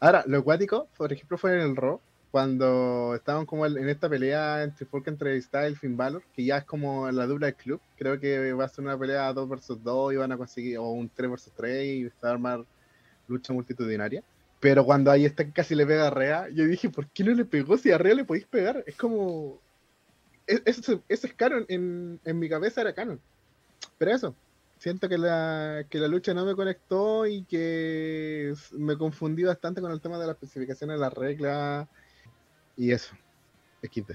[0.00, 4.62] Ahora, lo acuático, por ejemplo, fue en el Raw, cuando estaban como en esta pelea
[4.62, 7.80] entre Folk entre Style y Finn Balor, que ya es como la dupla del club.
[7.96, 10.90] Creo que va a ser una pelea 2 versus 2 y van a conseguir, o
[10.90, 12.64] un 3 versus 3 y se va a armar
[13.28, 14.22] lucha multitudinaria.
[14.60, 17.32] Pero cuando ahí está que casi le pega a Rea, yo dije, ¿por qué no
[17.32, 18.84] le pegó si a Rea le podéis pegar?
[18.86, 19.58] Es como.
[20.48, 23.20] Es- Eso, eso es canon, en, en mi cabeza era canon.
[23.98, 24.34] Pero eso,
[24.78, 29.92] siento que la, que la lucha no me conectó y que me confundí bastante con
[29.92, 31.88] el tema de las especificaciones de las reglas
[32.76, 33.14] y eso.
[33.82, 34.12] XD.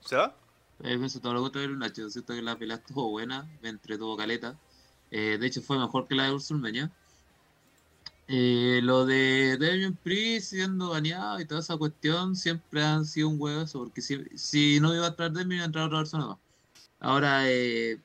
[0.00, 0.36] ¿Se va?
[0.82, 2.10] Eh, pienso todo lo contrario Nacho.
[2.10, 4.58] Siento que la pelea estuvo buena, me entretuvo caleta.
[5.10, 6.90] Eh, de hecho, fue mejor que la de WrestleMania.
[8.28, 13.40] Eh, lo de Damian Priest siendo baneado y toda esa cuestión siempre han sido un
[13.40, 16.26] huevo eso, porque si, si no iba a entrar Damian, iba a entrar otra persona
[16.26, 16.38] más.
[17.00, 18.00] Ahora, eh,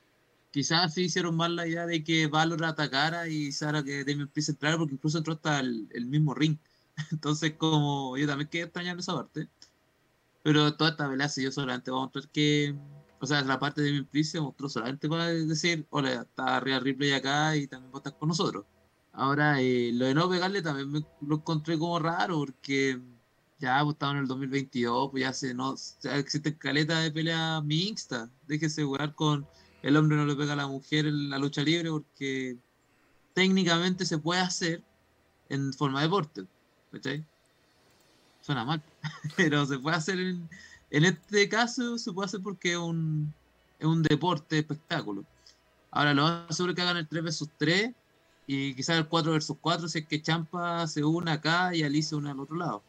[0.52, 4.50] quizás sí hicieron mal la idea de que Valor atacara y Sara que Damian Priest
[4.50, 6.58] entrara, porque incluso entró hasta el, mismo ring.
[7.12, 9.50] Entonces, como yo también quedé extrañando esa parte.
[10.44, 12.76] Pero toda esta pelea se dio solamente para mostrar que.
[13.20, 16.80] O sea, la parte de mi Priest se mostró solamente para decir: Hola, está arriba
[16.80, 18.66] Ripley acá y también vos estás con nosotros.
[19.18, 23.02] Ahora, eh, lo de no pegarle también lo encontré como raro porque
[23.58, 27.60] ya pues, estamos en el 2022, pues ya se no ya existe caleta de pelea
[27.62, 28.30] mixta.
[28.46, 29.48] Déjese jugar con
[29.82, 32.58] el hombre no le pega a la mujer en la lucha libre porque
[33.34, 34.84] técnicamente se puede hacer
[35.50, 36.46] en forma de deporte.
[36.92, 37.26] ¿Cachai?
[38.42, 38.84] Suena mal,
[39.36, 40.48] pero se puede hacer en,
[40.92, 43.34] en este caso, se puede hacer porque es un,
[43.80, 45.26] es un deporte espectáculo.
[45.90, 47.96] Ahora lo más seguro que hagan el 3 vs 3
[48.48, 52.10] y quizás el 4 vs 4 si es que Champa se une acá y Alice
[52.10, 52.82] se une al otro lado.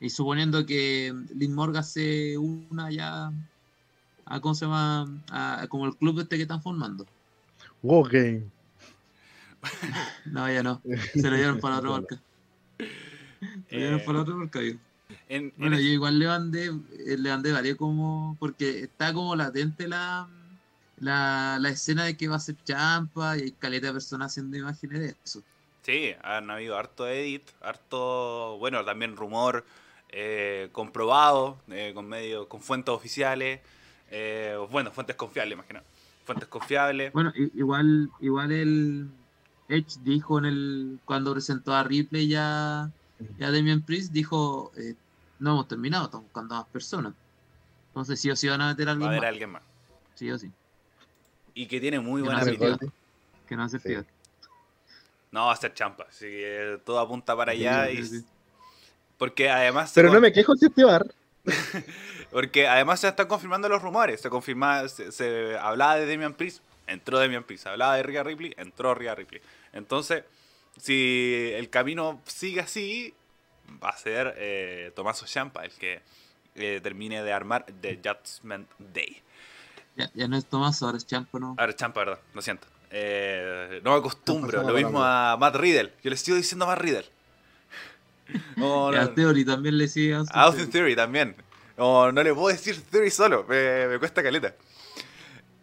[0.00, 3.32] Y suponiendo que Liz Morgan se una ya
[4.26, 5.08] a, ¿cómo se llama?
[5.30, 7.06] A- como el club este que están formando.
[7.82, 8.42] Wow Game.
[10.26, 10.80] No, ya no.
[11.14, 12.20] Se lo dieron para otra marca.
[12.78, 14.78] Se lo dieron Eh, para otra marca, digo.
[15.28, 19.86] en- en Bueno, yo igual le mandé, eh, le mandé como, porque está como latente
[19.86, 20.28] la,
[21.02, 24.56] la, la escena de que va a ser champa y hay caleta de personas haciendo
[24.56, 25.42] imágenes de eso.
[25.82, 29.64] Sí, han habido harto edit, harto, bueno, también rumor
[30.10, 33.60] eh, comprobado, eh, con medios, con fuentes oficiales,
[34.10, 35.84] eh, bueno, fuentes confiables, nada.
[36.24, 37.12] Fuentes confiables.
[37.12, 39.08] Bueno, igual, igual el
[39.68, 42.88] Edge dijo en el, cuando presentó a Ripley ya,
[43.38, 44.94] ya Damian Priest, dijo, eh,
[45.40, 47.12] no hemos terminado, estamos buscando más personas.
[47.88, 49.28] Entonces sí o sí van a meter a Va a alguien haber más.
[49.28, 49.62] alguien más.
[50.14, 50.52] Sí o sí.
[51.54, 52.68] Y que tiene muy Que buena no pinta.
[52.68, 52.90] Goldie.
[53.48, 53.96] Que no hace Sí.
[55.30, 56.06] No, va a ser champa.
[56.08, 57.86] Así que todo apunta para allá.
[57.86, 58.26] Sí, y, sí, sí.
[59.18, 59.90] Porque además.
[59.90, 61.06] se Pero con- no me quejo si este bar.
[62.30, 64.20] Porque además se están confirmando los rumores.
[64.20, 67.66] Se confirma, se, se hablaba de Damian Priest, entró Damian Priest.
[67.66, 69.40] Hablaba de Rhea Ripley, entró Rhea Ripley.
[69.72, 70.24] Entonces,
[70.78, 73.14] si el camino sigue así,
[73.82, 76.00] va a ser eh, Tomaso Champa el que
[76.54, 79.22] eh, termine de armar The Judgment Day.
[79.96, 81.54] Ya, ya no es Tomás, ahora es Champa, ¿no?
[81.58, 82.66] Ahora Champa, verdad, lo siento.
[82.90, 84.62] Eh, no me acostumbro.
[84.62, 85.92] Lo mismo a Matt Riddle.
[86.02, 87.04] Yo le sigo diciendo Matt Riddle.
[88.56, 90.94] No, Y no, a Theory también le sigue a Austin A Austin Theory.
[90.94, 91.36] Theory también.
[91.76, 94.54] No, no le puedo decir Theory solo, me, me cuesta caleta.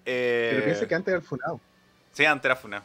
[0.06, 1.60] Eh, Pero piensa que antes era funado.
[2.12, 2.84] Sí, antes era funado.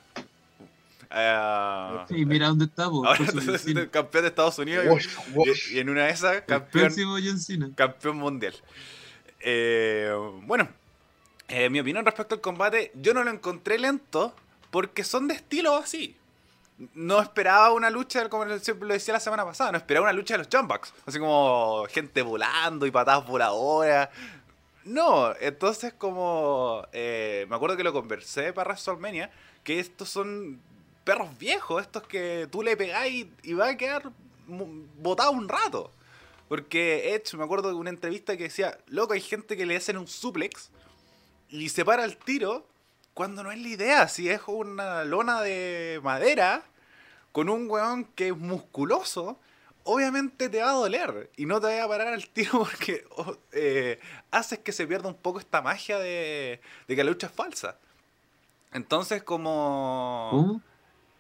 [1.11, 3.91] Eh, Y mira dónde está, po, ahora vecino.
[3.91, 5.73] campeón de Estados Unidos Wash, y, wash.
[5.73, 6.93] y en una de esas campeón,
[7.77, 8.55] campeón mundial.
[9.41, 10.11] Eh,
[10.43, 10.69] bueno,
[11.49, 14.35] eh, mi opinión respecto al combate, yo no lo encontré lento
[14.71, 16.17] porque son de estilo así.
[16.95, 20.35] No esperaba una lucha, como siempre lo decía la semana pasada, no esperaba una lucha
[20.35, 20.93] de los Jump Bucks.
[21.07, 24.09] Así como gente volando y patadas voladoras.
[24.85, 26.87] No, entonces como...
[26.93, 29.31] eh, me acuerdo que lo conversé para WrestleMania,
[29.63, 30.61] que estos son
[31.05, 34.11] perros viejos, estos que tú le pegáis y va a quedar
[34.47, 35.91] botado un rato.
[36.49, 39.97] Porque Edge, me acuerdo de una entrevista que decía, loco, hay gente que le hacen
[39.97, 40.71] un suplex
[41.61, 42.67] y se para el tiro
[43.15, 44.09] cuando no es la idea.
[44.09, 46.65] Si es una lona de madera
[47.33, 49.39] con un weón que es musculoso,
[49.85, 53.37] obviamente te va a doler y no te va a parar al tiro porque oh,
[53.53, 57.33] eh, haces que se pierda un poco esta magia de, de que la lucha es
[57.33, 57.79] falsa.
[58.73, 60.61] Entonces, como...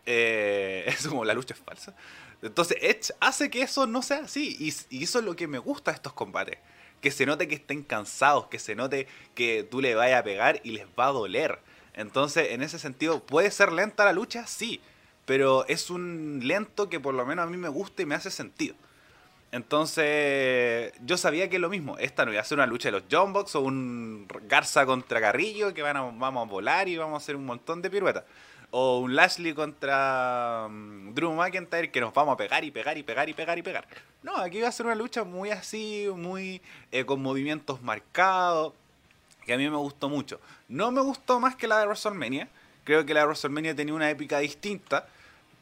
[0.06, 1.94] Eh, es como la lucha es falsa.
[2.42, 4.56] Entonces Edge hace que eso no sea así.
[4.58, 6.58] Y, y eso es lo que me gusta de estos combates.
[7.04, 10.62] Que se note que estén cansados, que se note que tú le vayas a pegar
[10.64, 11.58] y les va a doler.
[11.92, 14.46] Entonces, en ese sentido, ¿puede ser lenta la lucha?
[14.46, 14.80] Sí.
[15.26, 18.30] Pero es un lento que por lo menos a mí me gusta y me hace
[18.30, 18.74] sentido.
[19.52, 21.98] Entonces, yo sabía que es lo mismo.
[21.98, 25.20] Esta no iba a ser una lucha de los John Box o un Garza contra
[25.20, 28.24] Carrillo que van a, vamos a volar y vamos a hacer un montón de piruetas.
[28.76, 33.04] O un Lashley contra mm, Drew McIntyre que nos vamos a pegar y pegar y
[33.04, 33.86] pegar y pegar y pegar.
[34.24, 36.60] No, aquí iba a ser una lucha muy así, muy
[36.90, 38.72] eh, con movimientos marcados,
[39.46, 40.40] que a mí me gustó mucho.
[40.68, 42.48] No me gustó más que la de WrestleMania.
[42.82, 45.06] Creo que la de WrestleMania tenía una épica distinta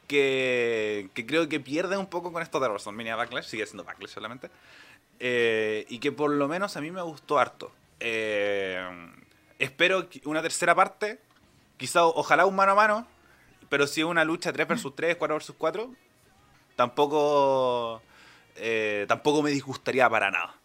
[0.07, 4.09] que, que creo que pierde un poco con esto de WrestleMania Backlash, sigue siendo Backlash
[4.09, 4.49] solamente.
[5.19, 7.71] Eh, y que por lo menos a mí me gustó harto.
[7.99, 8.85] Eh,
[9.59, 11.19] espero una tercera parte,
[11.77, 13.07] quizá ojalá un mano a mano,
[13.69, 15.91] pero si es una lucha 3 versus 3, 4 versus 4,
[16.75, 18.01] tampoco,
[18.55, 20.55] eh, tampoco me disgustaría para nada.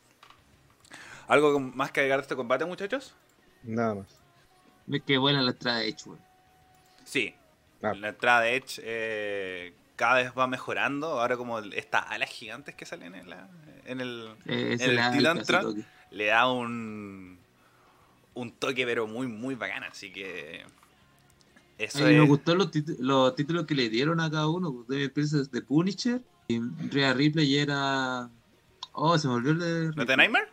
[1.26, 3.14] ¿Algo más que agregar de este combate, muchachos?
[3.62, 4.06] Nada más.
[4.90, 6.20] Es que buena la entrada de Edge, weón.
[7.04, 7.34] Sí,
[7.82, 7.94] Ah.
[7.94, 11.20] la entrada de Edge eh, cada vez va mejorando.
[11.20, 13.48] Ahora como estas alas gigantes que salen en, la,
[13.84, 14.96] en el, Eh, en el
[16.10, 17.38] le da le un,
[18.34, 19.84] un toque pero muy muy bacán.
[19.84, 20.64] Así que
[21.78, 22.28] eso A mí me es...
[22.28, 24.84] gustó los, los títulos que le dieron a cada uno.
[24.88, 26.20] De Princess de Punisher.
[26.48, 26.60] Y
[26.90, 28.28] Rhea Ripley era.
[28.92, 29.58] Oh, se me olvidó el
[29.90, 29.96] de.
[29.96, 30.48] ¿No te Nightmare?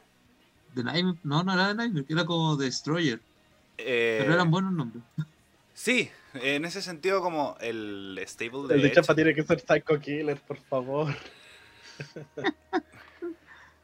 [0.76, 3.20] The Nightmare- No, no era de Nightmare, era como Destroyer.
[3.78, 5.04] Eh, Pero eran buenos nombres.
[5.74, 9.60] Sí, en ese sentido como el stable de El de Edge Champa tiene que ser
[9.60, 11.14] Psycho Killer, por favor.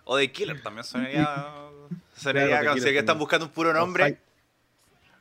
[0.05, 1.45] o de Killer también sonaría...
[2.15, 4.19] sonaría Claro, que están buscando un puro nombre.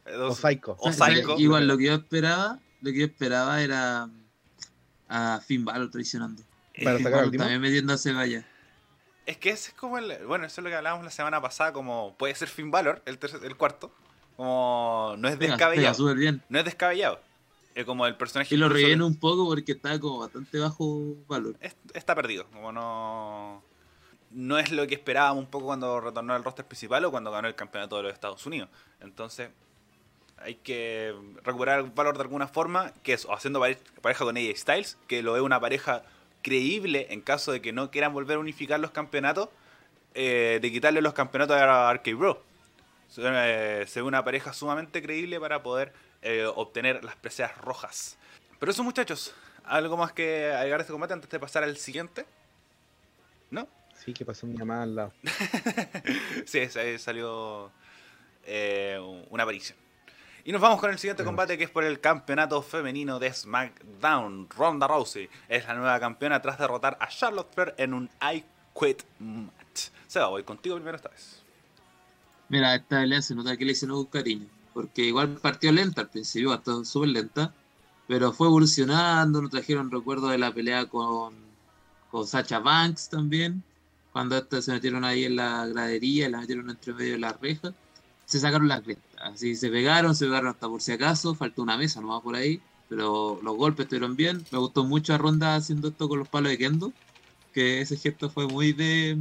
[0.05, 0.77] Psy- eh, O dos- Psycho.
[0.79, 1.19] O ¿Sabes?
[1.21, 1.39] Psycho.
[1.39, 4.09] Igual lo que yo esperaba, lo que yo esperaba era
[5.09, 6.43] a Finn Balor traicionando.
[6.83, 8.47] Para Finn Balor también metiéndose vaya.
[9.27, 10.27] Es que ese es como el.
[10.27, 13.19] Bueno, eso es lo que hablábamos la semana pasada, como puede ser Finn Balor, el,
[13.21, 13.93] tercer- el cuarto.
[14.37, 15.95] Como no es Pega, pega descabellado.
[15.95, 16.43] súper bien.
[16.49, 17.21] No es descabellado.
[17.75, 18.55] Es como el personaje.
[18.55, 21.55] Y lo relleno un poco porque estaba como bastante bajo valor.
[21.61, 22.47] es- está perdido.
[22.51, 23.63] Como no.
[24.33, 27.49] No es lo que esperábamos un poco cuando retornó al roster principal o cuando ganó
[27.49, 28.69] el campeonato de los Estados Unidos.
[29.01, 29.51] Entonces.
[30.41, 31.15] Hay que
[31.45, 33.61] recuperar el valor de alguna forma, que es o haciendo
[34.01, 36.03] pareja con AJ Styles, que lo ve una pareja
[36.43, 39.51] creíble en caso de que no quieran volver a unificar los campeonatos,
[40.15, 42.43] eh, de quitarle los campeonatos a Arcade Bro.
[43.09, 48.17] Se, ve una pareja sumamente creíble para poder eh, obtener las preseas rojas.
[48.59, 49.35] Pero eso muchachos,
[49.65, 52.25] ¿algo más que agregar a este combate antes de pasar al siguiente?
[53.51, 53.69] ¿No?
[53.95, 55.13] Sí, que pasó mi llamada al lado.
[56.47, 56.61] sí,
[56.99, 57.71] salió
[58.47, 59.77] eh, una aparición.
[60.51, 64.49] Y nos vamos con el siguiente combate que es por el campeonato femenino de SmackDown.
[64.51, 68.43] Ronda Rousey es la nueva campeona tras derrotar a Charlotte Flair en un I
[68.75, 69.91] Quit match.
[70.09, 71.45] Seba, voy contigo primero esta vez.
[72.49, 74.49] Mira, esta pelea se nota que le hicieron un cariño.
[74.75, 77.55] Porque igual partió lenta al principio, hasta súper lenta.
[78.09, 81.33] Pero fue evolucionando, nos trajeron recuerdo de la pelea con,
[82.11, 83.63] con Sacha Banks también.
[84.13, 87.35] Cuando estas se metieron ahí en la gradería y la metieron entre medio de la
[87.35, 87.73] reja
[88.31, 89.21] se sacaron las crestas.
[89.21, 92.63] Así se pegaron, se pegaron hasta por si acaso, faltó una mesa nomás por ahí,
[92.89, 94.45] pero los golpes estuvieron bien.
[94.53, 96.93] Me gustó mucho a Ronda haciendo esto con los palos de Kendo,
[97.53, 99.19] que ese gesto fue muy de,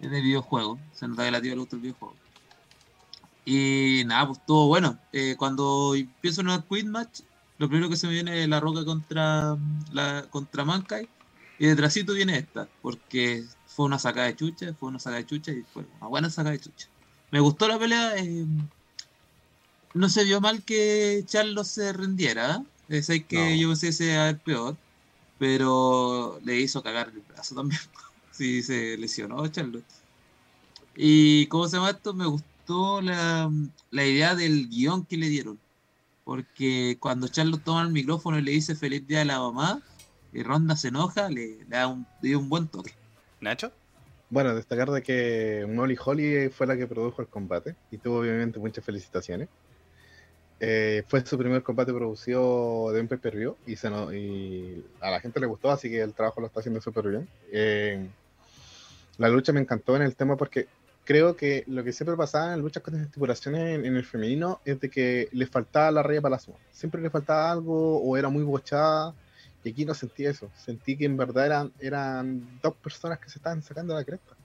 [0.00, 0.78] de videojuego.
[0.92, 2.14] Se nota que la tía le gustó el videojuego.
[3.46, 4.98] Y nada, pues estuvo bueno.
[5.14, 7.20] Eh, cuando empiezo en el Quit Match,
[7.56, 9.56] lo primero que se me viene es la roca contra,
[9.92, 11.08] la, contra Mankai.
[11.58, 15.52] Y detrásito viene esta, porque fue una sacada de chucha, fue una sacada de chucha
[15.52, 16.88] y fue una buena sacada de chucha.
[17.30, 18.16] Me gustó la pelea.
[18.16, 18.46] Eh,
[19.94, 22.62] no se vio mal que Charlos se rindiera.
[22.88, 23.24] Es ¿eh?
[23.24, 24.76] que yo pensé que sea el peor.
[25.38, 27.80] Pero le hizo cagar el brazo también.
[28.32, 29.82] sí, se lesionó Charlos.
[30.96, 33.50] Y cómo se llama esto, me gustó la,
[33.92, 35.58] idea del guion que le dieron.
[36.24, 39.80] Porque cuando Charlos toma el micrófono y le dice feliz día a la mamá,
[40.32, 42.94] y Ronda se enoja, le, da un, le dio un buen toque.
[43.40, 43.72] ¿Nacho?
[44.30, 48.58] Bueno, destacar de que Molly Holly fue la que produjo el combate y tuvo obviamente
[48.58, 49.48] muchas felicitaciones.
[50.60, 55.20] Eh, fue su primer combate producido de un pay per y, se y a la
[55.20, 57.28] gente le gustó, así que el trabajo lo está haciendo súper bien.
[57.52, 58.06] Eh,
[59.18, 60.66] la lucha me encantó en el tema porque
[61.04, 64.90] creo que lo que siempre pasaba en luchas con estipulaciones en, el femenino es de
[64.90, 66.58] que le faltaba la raya para la suma.
[66.70, 69.14] Siempre le faltaba algo o era muy bochada
[69.70, 70.50] aquí no sentí eso.
[70.56, 74.36] Sentí que en verdad eran, eran dos personas que se estaban sacando la cresta.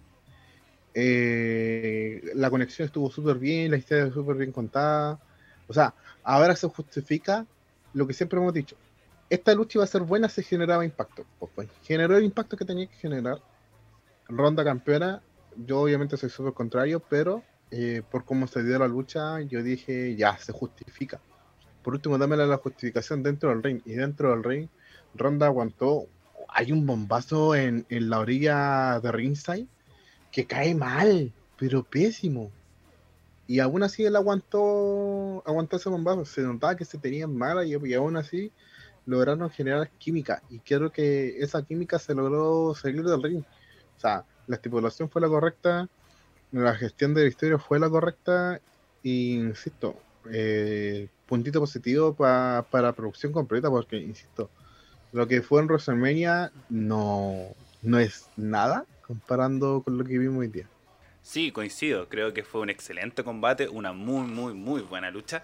[0.94, 5.20] Eh, la conexión estuvo súper bien, la historia súper bien contada.
[5.68, 5.94] O sea,
[6.24, 7.46] ahora se justifica
[7.94, 8.76] lo que siempre hemos dicho.
[9.30, 11.26] Esta lucha iba a ser buena si generaba impacto.
[11.40, 13.40] Pues, pues generó el impacto que tenía que generar.
[14.28, 15.22] Ronda campeona,
[15.58, 20.16] yo obviamente soy súper contrario, pero eh, por cómo se dio la lucha, yo dije,
[20.16, 21.20] ya, se justifica.
[21.84, 23.82] Por último, dámela la justificación dentro del ring.
[23.86, 24.70] Y dentro del ring,
[25.16, 26.08] Ronda aguantó.
[26.48, 29.68] Hay un bombazo en, la orilla de ringside
[30.32, 32.52] que cae mal, pero pésimo.
[33.48, 36.26] Y aún así él aguantó, aguantó ese bombazo.
[36.26, 38.52] Se notaba que se tenían mala y, aún así
[39.06, 40.42] lograron generar química.
[40.50, 43.44] Y creo que esa química se logró salir del ring.
[43.98, 45.90] O sea, la estipulación fue la correcta,
[46.52, 48.62] la gestión de la historia fue la correcta.
[49.02, 49.98] Y insisto,
[50.32, 54.50] eh, puntito positivo para producción completa, porque, insisto,
[55.14, 60.48] lo que fue en WrestleMania no, no es nada comparando con lo que vimos hoy
[60.48, 60.68] día.
[61.22, 62.10] Sí, coincido.
[62.10, 65.44] Creo que fue un excelente combate, una muy, muy, muy buena lucha.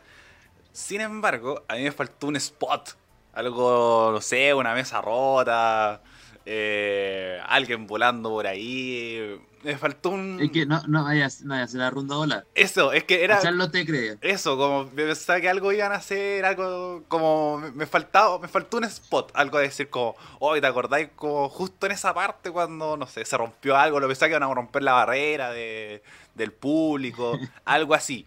[0.74, 2.98] Sin embargo, a mí me faltó un spot.
[3.34, 6.02] Algo, no sé, una mesa rota,
[6.46, 9.40] eh, alguien volando por ahí.
[9.64, 10.40] Me faltó un.
[10.42, 12.46] Es que no, no vaya, no vaya a hacer la ronda.
[12.56, 13.42] Eso, es que era.
[13.42, 14.18] Charlo te cree.
[14.22, 17.60] Eso, como me pensaba que algo iban a hacer, algo como.
[17.76, 21.10] Me, faltaba, me faltó un spot, algo de decir como, hoy ¿te acordáis?
[21.16, 24.44] Como justo en esa parte cuando, no sé, se rompió algo, lo pensaba que iban
[24.44, 26.04] a romper la barrera de,
[26.36, 28.26] del público, algo así.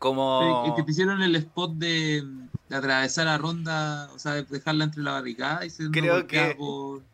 [0.00, 0.64] Como.
[0.66, 2.24] Sí, que te hicieron el spot de,
[2.68, 6.56] de, atravesar la ronda, o sea, de dejarla entre la barricada y se Creo que.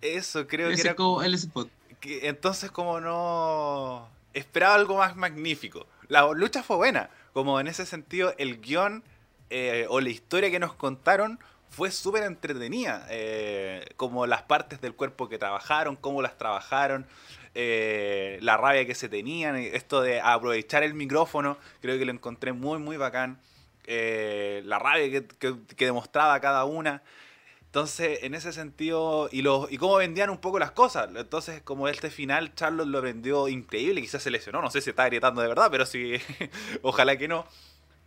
[0.01, 0.81] Eso, creo que.
[0.81, 1.69] Era como el spot
[2.03, 5.87] entonces como no esperaba algo más magnífico.
[6.09, 9.03] La lucha fue buena, como en ese sentido el guion
[9.51, 11.39] eh, o la historia que nos contaron
[11.69, 17.07] fue súper entretenida, eh, como las partes del cuerpo que trabajaron, cómo las trabajaron,
[17.55, 22.53] eh, la rabia que se tenían, esto de aprovechar el micrófono, creo que lo encontré
[22.53, 23.39] muy, muy bacán,
[23.87, 27.03] la rabia que demostraba cada una.
[27.77, 31.11] Entonces, en ese sentido, y, los, y cómo vendían un poco las cosas.
[31.15, 35.05] Entonces, como este final, Charlotte lo vendió increíble, quizás se lesionó, no sé si está
[35.05, 36.15] gritando de verdad, pero sí,
[36.81, 37.45] ojalá que no.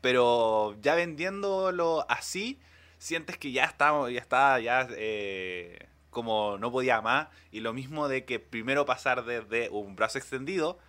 [0.01, 2.59] Pero ya vendiéndolo así,
[2.97, 7.27] sientes que ya está, ya está, ya eh, como no podía más.
[7.51, 10.79] Y lo mismo de que primero pasar desde un brazo extendido,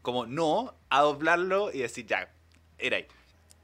[0.00, 2.32] como no, a doblarlo y decir ya,
[2.78, 3.06] era ahí.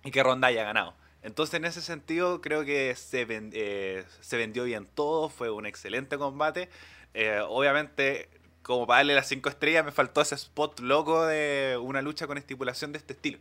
[0.05, 0.95] y que Ronda haya ganado.
[1.29, 6.17] Entonces, en ese sentido, creo que se, eh, se vendió bien todo, fue un excelente
[6.17, 6.71] combate.
[7.13, 8.31] Eh, obviamente,
[8.63, 12.39] como para darle las 5 estrellas, me faltó ese spot loco de una lucha con
[12.39, 13.41] estipulación de este estilo.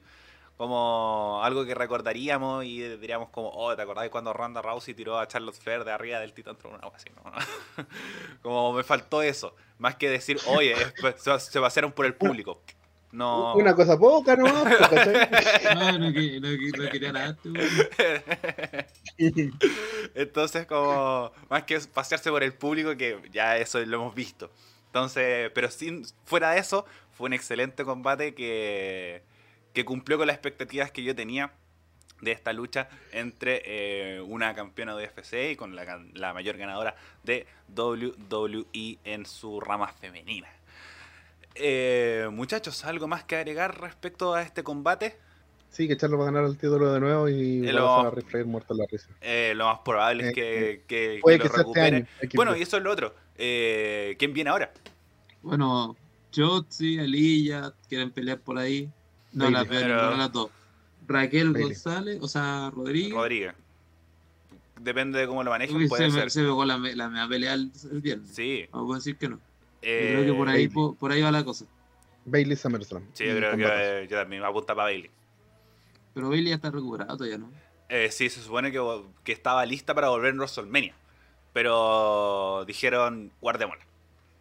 [0.57, 5.25] Como algo que recordaríamos y diríamos como, oh, ¿te acordás cuando Ronda Rousey tiró a
[5.29, 6.79] Charlotte Flair de arriba del Titan Throne?
[6.81, 7.31] Algo así, ¿no?
[8.41, 9.55] como me faltó eso.
[9.77, 10.75] Más que decir, oye,
[11.39, 12.61] se pasaron por el público.
[13.11, 13.55] No.
[13.55, 14.35] Una cosa poca.
[14.37, 17.37] No, no, no, que- no quería nada.
[20.15, 24.51] Entonces, como más que pasearse por el público, que ya eso lo hemos visto.
[24.87, 29.23] Entonces, pero sin fuera de eso, fue un excelente combate que,
[29.73, 31.51] que cumplió con las expectativas que yo tenía
[32.21, 36.95] de esta lucha entre eh, una campeona de UFC y con la, la mayor ganadora
[37.23, 37.45] de
[37.75, 40.49] WWE en su rama femenina.
[41.59, 45.17] Eh, muchachos, ¿algo más que agregar respecto a este combate?
[45.69, 48.07] Sí, que Charlo va a ganar el título de nuevo y Eh, va lo- a
[48.07, 49.07] a Flair muerto en la risa.
[49.21, 52.07] Eh, lo más probable es Eh, que, que- Puede que que lo este recupere.
[52.35, 53.13] Bueno, y eso es lo otro.
[53.37, 54.71] Eh, ¿Quién viene ahora?
[55.41, 55.95] Bueno,
[56.31, 58.89] Chotzi, Aliyah, quieren pelear por ahí.
[59.33, 59.69] No, la Bailey.
[59.69, 60.49] veo Pero- ninguna de las dos.
[61.07, 61.63] Raquel Bailey.
[61.63, 63.13] González, o sea, Rodríguez.
[63.13, 63.53] Rodríguez.
[64.79, 66.23] Depende de cómo lo manejen, Uy, puede se, ser.
[66.25, 68.29] me, se me pegó la, me- la mea pelea el, el viernes.
[68.33, 68.65] Sí.
[68.73, 69.39] No puedo decir que no.
[69.81, 71.65] Yo eh, creo que por ahí, por, por ahí va la cosa.
[72.25, 73.03] Bailey SummerSlam.
[73.13, 75.09] Sí, yo creo que eh, yo también me apunta para Bailey.
[76.13, 77.49] Pero Bailey ya está recuperado todavía, ¿no?
[77.89, 78.81] Eh, sí, se supone que,
[79.23, 80.93] que estaba lista para volver en WrestleMania.
[81.53, 83.83] Pero dijeron, guardémosla.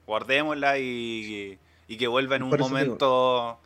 [0.07, 1.59] Guardémosla y,
[1.89, 2.69] y que vuelva en un digo.
[2.69, 3.59] momento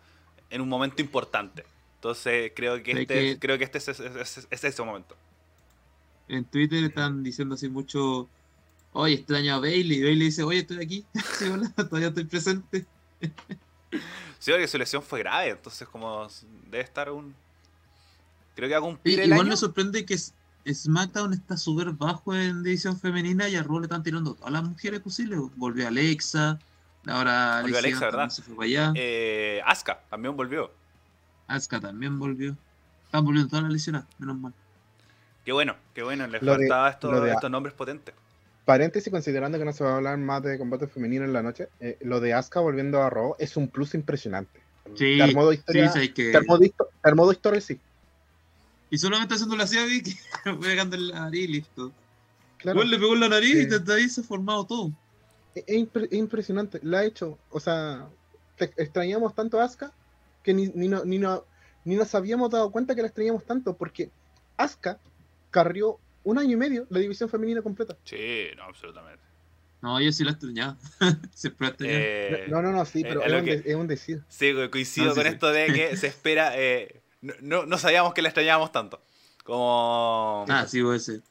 [0.51, 1.64] en un momento importante.
[1.97, 5.16] Entonces creo que este, que- creo que este es, es- es- es ese momento.
[6.29, 8.29] En Twitter están diciendo así mucho.
[8.93, 10.03] Oye, extraño a Bailey.
[10.03, 11.05] Bailey dice, oye, estoy aquí.
[11.38, 12.86] Sí, hola, todavía estoy presente.
[14.38, 16.26] Sí, porque su lesión fue grave, entonces como
[16.70, 17.34] debe estar un...
[18.57, 19.51] Creo que va a cumplir el igual año.
[19.51, 24.03] me sorprende que SmackDown está súper bajo en división femenina y a Raw le están
[24.03, 25.38] tirando todas las mujeres posibles.
[25.57, 26.59] Volvió Alexa,
[27.07, 28.28] ahora Volvió Alexa, ¿verdad?
[28.30, 28.93] se fue para allá.
[28.97, 30.70] Eh, Asuka también volvió.
[31.47, 32.57] Asuka también volvió.
[33.07, 34.53] Están volviendo todas las lesionadas, menos mal.
[35.45, 38.14] Qué bueno, qué bueno, les Lo de- faltaba estos, lo de- estos nombres potentes.
[38.71, 41.68] Paréntesis, considerando que no se va a hablar más de combate femenino en la noche,
[41.81, 44.61] eh, lo de Asuka volviendo a Raw es un plus impresionante.
[44.95, 46.23] Sí, de Sí, historia, sabes que...
[46.27, 47.81] de de historia, sí.
[48.89, 50.12] Y solamente haciendo la hacía Vicky,
[50.45, 51.91] fue pegando en la nariz y listo.
[52.59, 52.85] Claro.
[52.85, 53.59] Le pegó en la nariz Sí.
[53.62, 54.93] y desde ahí se ha formado todo.
[55.57, 57.39] Es, es impre- es impresionante, la ha hecho.
[57.51, 58.07] O sea,
[58.57, 59.91] te extrañamos tanto a Asuka
[60.45, 61.43] que ni, ni, no- ni, no-
[61.85, 64.11] ni nos habíamos dado cuenta que la extrañamos tanto, porque
[64.57, 65.01] Asuka
[65.51, 67.97] carrió un año y medio la división femenina completa.
[68.05, 69.23] Sí, no, absolutamente.
[69.83, 70.77] No, yo sí la extrañaba.
[71.35, 71.99] Siempre extrañaba.
[72.03, 73.87] Eh, no, no, no, sí, eh, pero es es, lo un que- de- es un
[73.87, 74.23] decir.
[74.29, 75.33] Sí, co- coincido No, sí, con sí.
[75.33, 76.53] esto de que se espera.
[76.57, 79.03] eh, no, no, no sabíamos que la extrañábamos tanto.
[79.45, 80.45] Como.
[80.49, 81.23] Ah, sí, puede ser.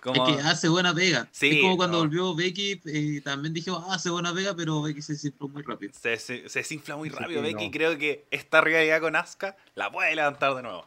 [0.00, 1.28] como Es que hace buena pega.
[1.32, 2.04] Sí, es como cuando no.
[2.04, 5.92] volvió Becky, eh, también dijimos, ah, hace buena pega, pero Becky se cifró muy rápido.
[6.00, 7.66] se, se, se desinfla muy Sí, rápido, Becky.
[7.66, 7.70] no.
[7.72, 10.86] Creo que esta realidad con Asuka la puede levantar de nuevo.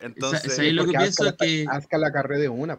[0.00, 2.78] Entonces, ahí lo que pienso Asuka es la- que- Asuka la carré de una.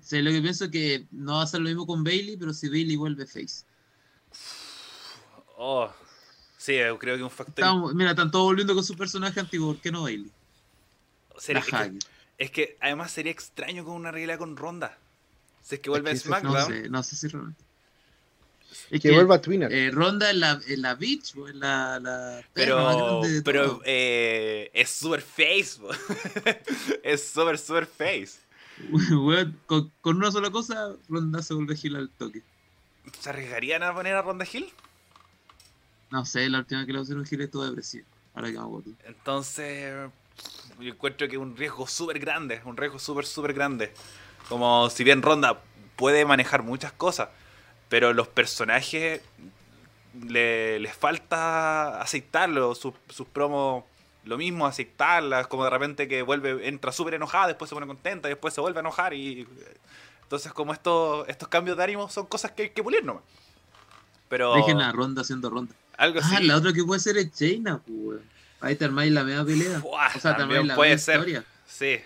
[0.00, 2.52] Sea, lo que pienso es que no va a ser lo mismo con Bailey, pero
[2.52, 3.64] si Bailey vuelve face.
[5.56, 5.90] oh,
[6.56, 7.54] sí, yo creo que un factor.
[7.64, 10.30] Estamos- mira, están todos volviendo con su personaje antiguo, ¿por qué no Bailey?
[11.38, 11.98] sería- La es, que,
[12.38, 14.96] es que además sería extraño con una realidad con Ronda.
[15.62, 16.54] Si es que vuelve que a ese- SmackDown.
[16.54, 17.64] No sé, no sé si realmente.
[18.90, 19.72] Es Que vuelva a Twinner.
[19.72, 25.20] eh, Ronda en la, en la beach, o en la, Pero, pero eh, es super
[25.20, 25.78] face.
[27.02, 28.38] es super, super face.
[29.10, 32.42] Weón, con, con una sola cosa, Ronda se vuelve gila al toque.
[33.20, 34.68] ¿Se arriesgarían a poner a Ronda Hill?
[36.10, 38.06] No sé, la última que le pusieron gila estuvo depresiva.
[38.34, 38.90] Ahora que me acuerdo.
[39.06, 40.10] Entonces,
[40.78, 42.60] yo encuentro que es un riesgo súper grande.
[42.64, 43.92] Un riesgo súper, súper grande.
[44.48, 45.62] Como si bien Ronda
[45.96, 47.30] puede manejar muchas cosas,
[47.88, 49.20] pero los personajes
[50.28, 52.74] le, les falta aceitarlo.
[52.74, 53.84] Sus, sus promos,
[54.24, 55.46] lo mismo, aceitarlas.
[55.46, 58.60] Como de repente que vuelve, entra súper enojada, después se pone contenta, y después se
[58.60, 59.14] vuelve a enojar.
[59.14, 59.46] y
[60.22, 63.22] Entonces, como estos, estos cambios de ánimo son cosas que hay que pulir nomás.
[64.28, 65.72] Pero Dejen a Ronda haciendo Ronda.
[65.96, 66.44] algo Ah, así.
[66.44, 68.20] la otra que puede ser es Jaina, pues.
[68.60, 69.78] Ahí te armáis la media pelea.
[69.78, 71.14] Buah, o sea, te también armáis la puede media ser.
[71.18, 71.44] historia.
[71.66, 72.00] Sí,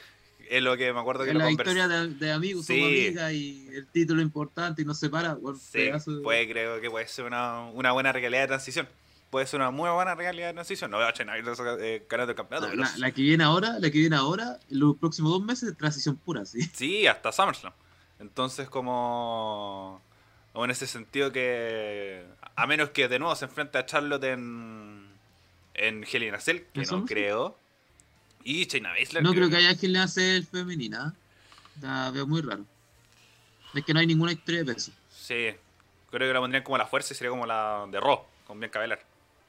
[0.50, 2.82] es lo que me acuerdo que Es lo la historia de, de amigos, Sí.
[2.82, 5.34] amigas y el título importante y nos separa.
[5.34, 8.88] weón, Sí, de- puede, creo que puede ser una, una buena realidad de transición.
[9.30, 10.90] Puede ser una muy buena realidad de transición.
[10.90, 11.44] No veo a China ir
[11.80, 14.80] eh, ganar el campeonato, La, la- la que viene ahora, la que viene ahora, en
[14.80, 16.62] los próximos dos meses, transición pura, sí.
[16.74, 17.72] sí, hasta SummerSlam.
[18.18, 20.02] Entonces, como.
[20.52, 22.24] como en ese sentido que.
[22.56, 25.08] A menos que de nuevo se enfrente a Charlotte en.
[25.74, 27.56] En Hell in a Cell, que ¿En no creo.
[28.44, 29.22] Y Shayna Baszler.
[29.22, 31.14] No creo que haya quien le hace femenina.
[31.80, 32.64] La veo muy raro.
[33.74, 34.92] Es que no hay ninguna historia de peso.
[35.10, 35.48] Sí,
[36.10, 38.80] creo que la pondrían como la fuerza y sería como la de Raw, con Bianca
[38.80, 39.00] Belair.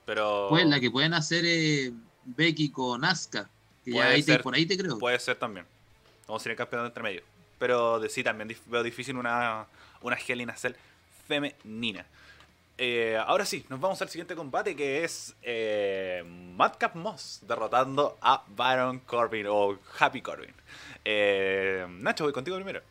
[0.06, 0.48] Pero.
[0.50, 1.92] Pues la que pueden hacer es
[2.26, 3.50] Becky con Asuka.
[3.84, 4.42] Que ya te- ser.
[4.44, 5.00] por ahí te creo.
[5.00, 5.66] Puede ser también.
[6.28, 7.24] Vamos a ser el entre medio.
[7.58, 9.66] Pero de, sí, también dif- veo difícil una,
[10.02, 10.74] una Hell in a Cell
[11.28, 12.06] femenina.
[12.84, 16.24] Eh, ahora sí, nos vamos al siguiente combate que es eh,
[16.56, 20.52] Madcap Moss derrotando a Baron Corbin o Happy Corbin.
[21.06, 22.82] Eh, Nacho, voy contigo primero.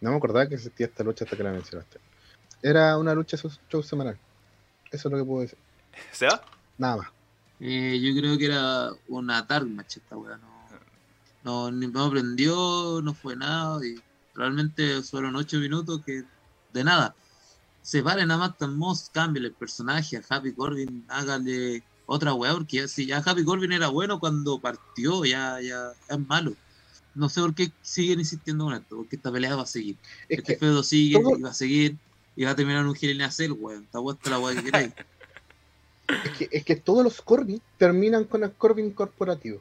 [0.00, 2.00] No me acordaba que existía esta lucha hasta que la mencionaste.
[2.60, 4.18] Era una lucha show semanal.
[4.90, 5.58] Eso es lo que puedo decir.
[6.10, 6.42] ¿Se va?
[6.76, 7.08] Nada más.
[7.60, 10.38] Eh, yo creo que era una dark match esta weá.
[10.38, 10.50] No,
[11.44, 13.78] no, ni me aprendió, no fue nada.
[13.86, 13.94] Y
[14.34, 16.24] realmente fueron ocho minutos que
[16.72, 17.14] de nada.
[17.86, 23.06] Separen a Matt Moss, cambien el personaje a Happy Corbin, hágale otra weá, porque si
[23.06, 26.54] ya Happy Corbin era bueno cuando partió, ya, ya es malo.
[27.14, 29.94] No sé por qué siguen insistiendo con esto, porque esta pelea va a seguir.
[30.28, 31.96] Es este feudo sigue todo- y va a seguir
[32.34, 33.84] y va a terminar en un Hell in weón.
[33.84, 34.92] Está puesta la weá que queráis.
[36.08, 39.60] Es que, es que todos los Corbin terminan con el Corbin corporativo.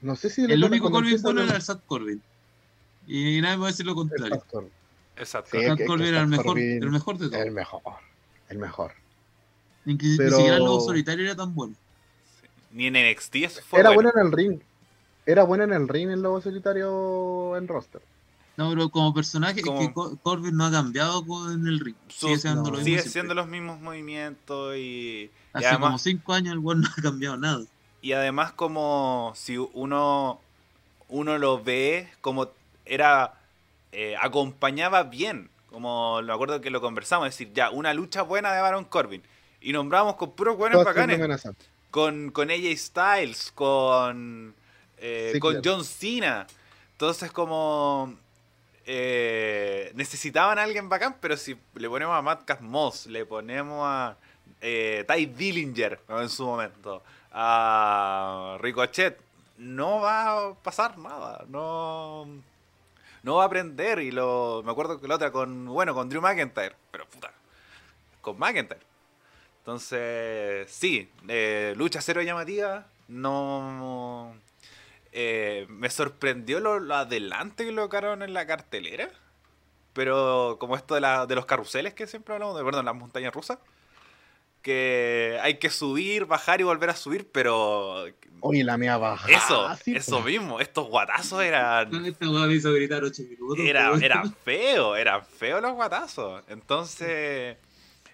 [0.00, 2.20] No sé si El único Corbin bueno era el Sad Corbin.
[3.06, 4.42] Y nadie me va a decir lo contrario.
[5.16, 5.50] Exacto.
[5.52, 5.58] Sí.
[5.76, 7.42] Que- que era el mejor, Corbin- el mejor de todos.
[7.44, 7.82] El mejor.
[8.48, 8.92] El mejor.
[9.84, 11.74] Ni, ni pero- siquiera el lobo solitario era tan bueno.
[12.70, 14.10] Ni en NXT eso fue Era bueno.
[14.14, 14.60] bueno en el ring.
[15.26, 18.00] Era bueno en el ring el lobo solitario en roster.
[18.56, 21.94] No, pero como personaje, Como- es que Co- Corbin no ha cambiado con el ring.
[22.08, 22.84] Sigue siendo no, lo mismo.
[22.84, 26.88] Sigue siendo los mismos movimientos y, y Hace además, como 5 años el weón no
[26.96, 27.64] ha cambiado nada.
[28.02, 30.40] y además como si uno
[31.08, 32.48] uno lo ve como
[32.86, 33.34] era
[33.92, 38.52] eh, acompañaba bien como me acuerdo que lo conversamos es decir ya una lucha buena
[38.52, 39.22] de Baron Corbin.
[39.60, 41.18] Y nombramos con puros buenos bacanes.
[41.90, 44.54] con, con AJ Styles, con,
[44.98, 45.76] eh, Sí, con claro.
[45.76, 46.46] John Cena.
[46.92, 48.14] Entonces como
[48.84, 54.16] eh, necesitaban a alguien bacán, pero si le ponemos a Matt Moss, le ponemos a
[54.60, 59.18] eh, Ty Dillinger en su momento, a Ricochet,
[59.58, 62.26] no va a pasar nada, no,
[63.22, 64.00] no va a aprender.
[64.00, 67.32] Y lo, me acuerdo que la otra con, bueno, con Drew McIntyre, pero puta,
[68.20, 68.80] con McIntyre.
[69.58, 72.86] Entonces, sí, eh, lucha cero llamativa.
[73.08, 74.34] No.
[75.12, 79.08] eh, me sorprendió lo, lo adelante que colocaron en la cartelera.
[79.92, 83.34] Pero como esto de, la, de los carruseles que siempre hablamos, de perdón, las montañas
[83.34, 83.58] rusas.
[84.62, 88.04] Que hay que subir, bajar y volver a subir, pero
[88.40, 89.28] Oye, la mía baja.
[89.30, 90.26] eso, sí, eso pues.
[90.26, 93.58] mismo, estos guatazos eran Esta me hizo gritar 8 minutos.
[93.58, 94.02] era, weón.
[94.04, 96.42] era feo, eran feos los guatazos.
[96.48, 97.56] Entonces,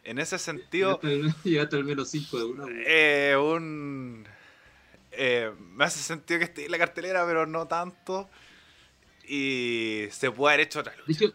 [0.05, 0.99] en ese sentido,
[1.45, 2.65] Llegaste al- menos 5 de una.
[2.87, 4.27] eh, un.
[5.13, 8.29] eh, me hace sentido que esté en la cartelera, pero no tanto.
[9.27, 11.25] Y se puede haber hecho otra De lucha.
[11.27, 11.35] hecho,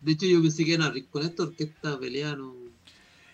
[0.00, 2.59] de hecho, yo pensé que iban a abrir con esta pelea no.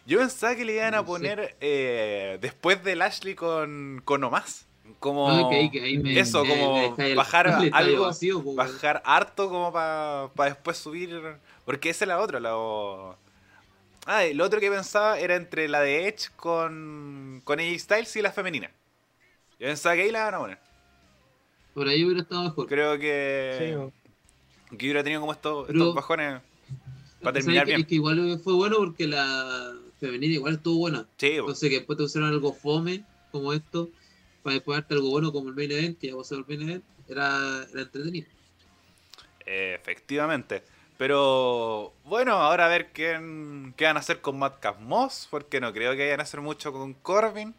[0.07, 4.67] Yo pensaba que le iban a no poner eh, después del Ashley con, con Omás.
[5.01, 8.57] Como Ah, me- eso, me- como me dejáis el- bajar el algo, vacío, weón.
[8.57, 11.21] bajar harto como para después subir.
[11.65, 12.39] Porque esa es la otra.
[12.39, 12.53] La...
[14.07, 18.23] Ah, lo otro que pensaba era entre la de Edge con, con AJ Styles y
[18.23, 18.71] la femenina.
[19.59, 20.59] Yo pensaba que ahí la iban a poner.
[21.75, 22.67] Por ahí hubiera estado mejor.
[22.69, 23.93] Creo Sí, que, o-
[24.77, 26.41] que hubiera tenido como estos, Pero- estos bajones
[27.21, 27.81] para ¿Sabes terminar bien.
[27.81, 31.07] Es que igual fue bueno porque la femenina igual estuvo buena.
[31.17, 31.33] Sí.
[31.33, 33.91] Entonces que después te pusieron algo fome como esto,
[34.43, 36.85] para después darte algo bueno como el main event, que ya pasó el main event,
[37.09, 38.27] era, era entretenido.
[39.45, 40.63] Efectivamente.
[40.99, 43.13] Pero bueno, ahora a ver qué,
[43.77, 46.73] qué van a hacer con Madcap Moss, porque no creo que vayan a hacer mucho
[46.73, 47.55] con Corbin.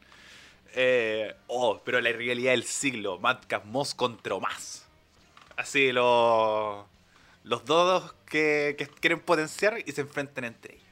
[0.74, 4.86] Eh, oh, pero la realidad del siglo, Madcap Moss contra más.
[5.56, 6.86] Así los
[7.44, 10.87] los dos que, que quieren potenciar y se enfrentan entre ellos.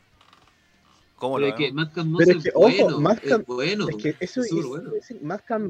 [1.15, 3.89] ¿Cómo Pero lo es que es es, que, ojo, bueno, es bueno.
[3.89, 4.91] Es que eso es es, bueno.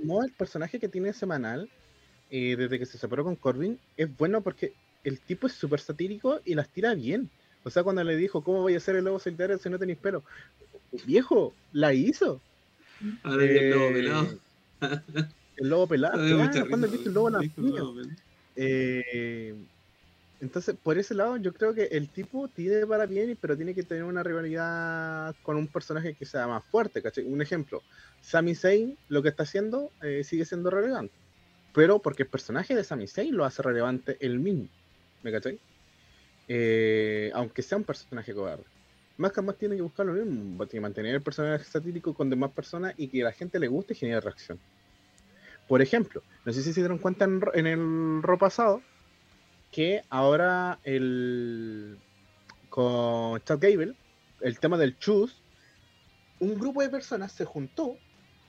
[0.04, 1.70] Mo, el personaje que tiene semanal,
[2.32, 4.74] eh, desde que se separó con Corbin, es bueno porque
[5.04, 7.30] el tipo es súper satírico y las tira bien.
[7.64, 10.00] O sea, cuando le dijo, ¿cómo voy a hacer el lobo solitario si no tenéis
[10.00, 10.24] pelo?
[11.06, 12.41] Viejo, la hizo.
[13.24, 14.39] Ahora que el lobo Eh, pelado.
[15.58, 16.18] El lobo pelado.
[16.52, 17.96] Claro, cuando viste el lobo lobo pelado.
[18.56, 19.56] Eh,
[20.42, 23.84] entonces, por ese lado, yo creo que el tipo tiene para bien, pero tiene que
[23.84, 27.02] tener una rivalidad con un personaje que sea más fuerte.
[27.02, 27.26] ¿cachai?
[27.26, 27.82] Un ejemplo,
[28.22, 31.14] Sami Zayn lo que está haciendo eh, sigue siendo relevante,
[31.74, 34.68] pero porque el personaje de Sami Zayn lo hace relevante él mismo.
[35.24, 35.60] ¿Me cachai?
[36.48, 38.66] Eh, aunque sea un personaje cobarde.
[39.18, 42.30] Más que más tiene que buscar lo mismo, tiene que mantener el personaje satírico con
[42.30, 44.60] demás personas y que la gente le guste y genere reacción.
[45.70, 48.84] Por ejemplo, no sé si se dieron cuenta en, en el ro pasado
[49.76, 52.00] que ahora el
[52.70, 53.94] con Chad Gable,
[54.40, 55.42] el tema del chus,
[56.40, 57.98] un grupo de personas se juntó,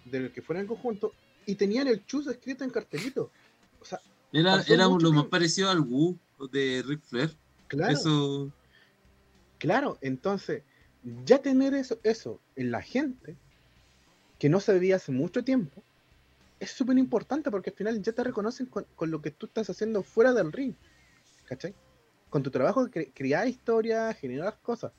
[0.05, 1.13] del que fuera en conjunto,
[1.45, 3.33] y tenían el chus escrito en cartelito.
[3.81, 4.01] O sea,
[4.31, 6.17] Era, era lo más parecido al Wu
[6.53, 7.37] de Ric Flair.
[7.67, 8.53] claro, Eso.
[9.59, 10.63] claro, entonces,
[11.25, 13.35] ya tener eso, eso en la gente,
[14.39, 15.83] que no se veía hace mucho tiempo,
[16.61, 19.69] es súper importante porque al final ya te reconocen con, con lo que tú estás
[19.69, 20.75] haciendo fuera del ring.
[21.47, 21.75] ¿Cachai?
[22.29, 24.93] Con tu trabajo cre- crear historias, generar cosas.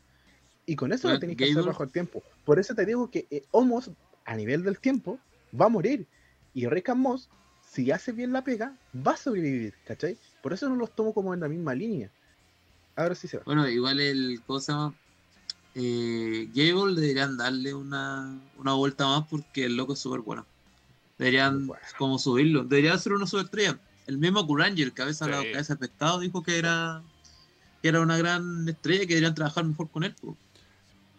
[0.66, 2.24] Y con eso lo tenés que hacer bajo el tiempo.
[2.44, 3.92] Por eso te digo que eh, Homos,
[4.26, 5.20] a nivel del tiempo,
[5.60, 6.08] va a morir.
[6.54, 7.30] Y Rick and Moss,
[7.70, 10.18] si hace bien la pega, va a sobrevivir, ¿cachai?
[10.42, 12.12] Por eso no los tomo como en la misma línea.
[12.96, 13.44] Ahora sí se va.
[13.46, 14.94] Bueno, igual el cosa
[15.76, 20.46] eh, Gable deberían darle una, una vuelta más porque el loco es súper bueno.
[21.18, 21.82] Deberían bueno.
[21.98, 22.64] como subirlo.
[22.64, 23.80] Debería ser una superestrella.
[24.08, 25.32] El mismo Kuranger, cabeza, Sí.
[25.32, 27.02] la cabeza de pescado, dijo que era
[27.82, 30.16] que era una gran estrella y que deberían trabajar mejor con él.
[30.20, 30.36] po.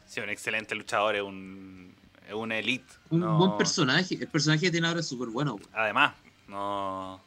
[0.07, 1.95] Sí, un excelente luchador, es un,
[2.27, 2.93] es un elite.
[3.11, 4.17] Un no- buen personaje.
[4.21, 5.57] El personaje que tiene ahora es súper bueno.
[5.57, 5.69] po.
[5.73, 6.15] Además,
[6.49, 7.21] no.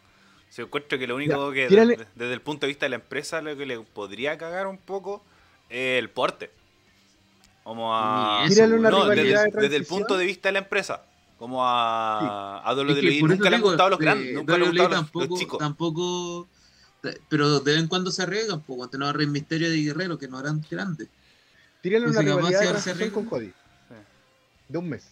[0.50, 3.42] Se encuentro que lo único que tírale- desde el punto de vista de la empresa
[3.42, 5.24] lo que le podría cagar un poco
[5.70, 6.52] es el porte.
[7.64, 8.44] Como a.
[8.48, 11.04] Eso, No, desde, de desde el punto de vista de la empresa.
[11.42, 13.18] Como a, a Es que WWE.
[13.18, 14.34] eso Nunca le han digo, gustado los de- grandes.
[14.36, 15.58] Nunca le han WWE gustado los, tampoco, los chicos.
[15.60, 16.48] tampoco
[17.30, 20.28] pero de vez en cuando se arriesgan, pues cuando no Rey Misterio y Guerrero, que
[20.28, 21.08] no eran grandes.
[21.82, 23.26] Tírale una rivalidad de se con.
[23.26, 23.52] Cody.
[24.70, 25.08] De un mes.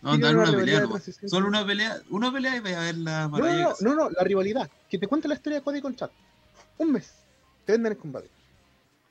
[0.00, 2.96] No, dar una pelea de transición Solo una pelea, una pelea y vais a ver
[2.96, 3.68] la No, maravilla.
[3.82, 4.70] no, no, no, la rivalidad.
[4.88, 6.08] Que te cuente la historia de Cody con Chad.
[6.78, 7.12] Un mes.
[7.66, 8.30] Te venden el combate.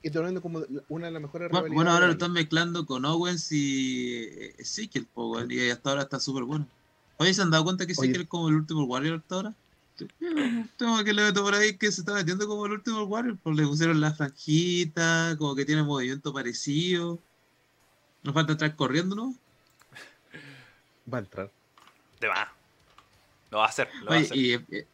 [0.01, 1.75] Y te lo venden como una de las mejores Bueno, rivalidades.
[1.75, 6.03] bueno, ahora lo están mezclando con Owens y eh, Ezekiel, po, weón, y hasta ahora
[6.03, 6.65] está súper bueno.
[7.17, 7.91] Oye, ¿se han dado cuenta que.
[7.91, 9.53] Ezekiel es como el último Warrior hasta ahora?
[10.77, 13.67] Tengo que leer por ahí que se está metiendo como el último Warrior, pues le
[13.67, 17.19] pusieron la franjita, como que tiene movimiento parecido.
[18.23, 19.35] Nos falta entrar corriendo, ¿no?
[21.11, 21.51] Va a entrar.
[22.21, 22.47] De más.
[23.51, 23.89] Lo va a hacer.
[24.03, 24.37] Lo va a hacer.
[24.37, 24.87] y eh, eh, eh,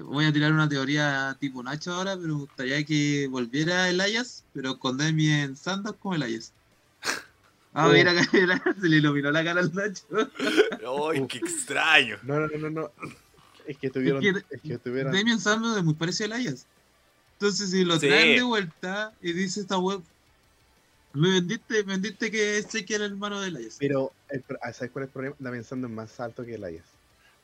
[0.00, 4.78] voy a tirar una teoría tipo Nacho ahora, pero me gustaría que volviera Elias, pero
[4.78, 6.52] con Damien Sandow como Elias.
[7.76, 7.92] Ah, Oh.
[7.92, 10.04] mira, se le iluminó la cara al Nacho.
[11.12, 12.18] ¡Ay, qué extraño!
[12.22, 12.70] No, no, no, no.
[12.70, 12.90] no.
[13.66, 14.20] Es que tuvieron.
[14.20, 15.12] que- Es que tuvieron.
[15.12, 16.66] Damien Sandow es muy parecido a Elias.
[17.32, 18.06] Entonces, si lo Sí.
[18.08, 20.02] traen de vuelta y dice esta web,
[21.14, 23.76] me vendiste, me vendiste que sé que era el hermano de Elias.
[23.80, 25.36] Pero, el ¿sabes cuál es el problema?
[25.40, 26.84] La pensando es más alto que Elias.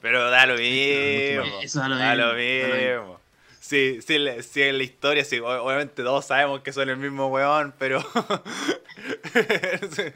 [0.01, 1.61] Pero da lo mismo.
[1.63, 3.21] Eso da lo Da lo mismo, da lo mismo.
[3.61, 7.29] Sí, sí, le- sí, en la historia, sí, obviamente todos sabemos que son el mismo
[7.29, 8.03] weón, pero.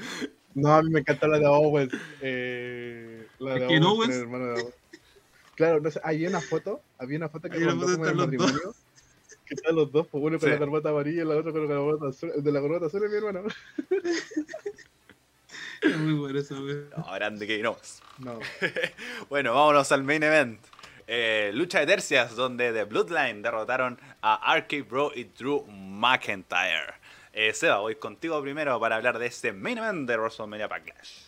[0.57, 1.93] No, a mí me encanta la de Owens.
[2.20, 4.74] Eh, la de Owens Owens- el hermano de Owens.
[5.57, 8.07] Claro, no sé, había una foto, había una foto que Hay mandó como en el
[8.07, 8.41] están los dos.
[8.53, 8.74] matrimonio,
[9.47, 10.53] que están los dos, pues uno con Sí.
[10.55, 12.32] la corbata amarilla y la otra con la corbata azul.
[12.37, 13.43] El de la corbata azul es mi hermano.
[15.85, 16.76] Es muy bueno eso, güey.
[16.97, 17.76] No, grande que no.
[18.18, 18.39] No.
[19.28, 20.61] Bueno, vámonos al main event.
[21.07, 26.95] Eh, lucha de tercias donde The Bloodline derrotaron a RK Bro y Drew McIntyre.
[27.32, 31.24] Eh, Seba, voy contigo primero para hablar de este main event de WrestleMania Backlash.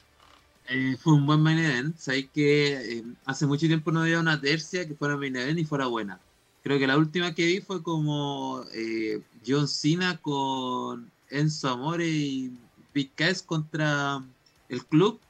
[0.69, 1.97] Eh, fue un buen main event.
[1.97, 5.65] Sabéis que eh, hace mucho tiempo no había una tercia que fuera main event y
[5.65, 6.21] fuera buena.
[6.63, 12.53] Creo que la última que vi fue como eh, John Cena con Enzo Amore y
[12.93, 14.23] Big Cass contra
[14.69, 15.21] el club,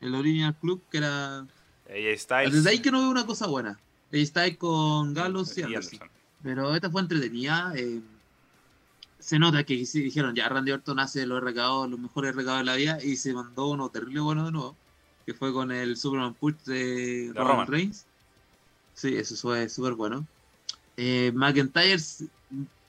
[0.00, 1.46] el Original Club, que era.
[1.88, 3.78] Desde ahí que no veo una cosa buena.
[4.12, 5.94] Ahí está ahí con Gallows y Anderson.
[5.94, 6.10] Anderson.
[6.42, 7.72] Pero esta fue entretenida.
[7.76, 8.00] eh,
[9.22, 12.64] se nota que sí dijeron, ya Randy Orton hace los recados, los mejores recados de
[12.64, 14.76] la vida y se mandó uno terrible bueno de nuevo,
[15.24, 17.68] que fue con el Superman Push de, De Roman.
[17.68, 18.04] Reigns.
[18.94, 20.26] Sí, eso fue súper bueno.
[20.96, 22.02] Eh, McIntyre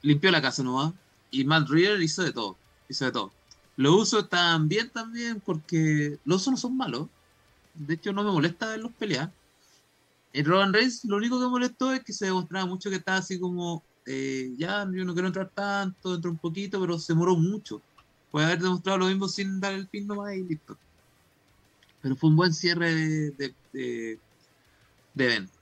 [0.02, 0.94] limpió la casa nomás
[1.30, 2.58] y Matt Riddle hizo de todo,
[2.90, 3.32] hizo de todo.
[3.76, 7.08] Los usos están bien también porque los usos no son malos.
[7.74, 9.32] De hecho, no me molesta verlos pelear.
[10.32, 13.40] En Roman Reigns lo único que molestó es que se demostraba mucho que estaba así
[13.40, 17.82] como, eh, ya, yo no quiero entrar tanto, entro un poquito, pero se demoró mucho.
[18.32, 20.78] Puede haber demostrado lo mismo sin dar el pin nomás y listo.
[22.02, 24.20] Pero fue un buen cierre de, de, de,
[25.14, 25.54] de evento.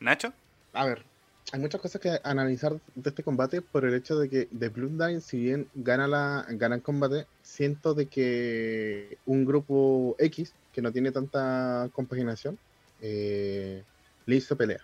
[0.00, 0.32] ¿Nacho?
[0.72, 1.04] A ver,
[1.52, 5.20] hay muchas cosas que analizar de este combate por el hecho de que The Bloodline,
[5.20, 10.90] si bien gana, la, gana el combate, siento de que un grupo X, que no
[10.90, 12.58] tiene tanta compaginación,
[13.00, 13.82] eh,
[14.26, 14.80] le hizo pelea.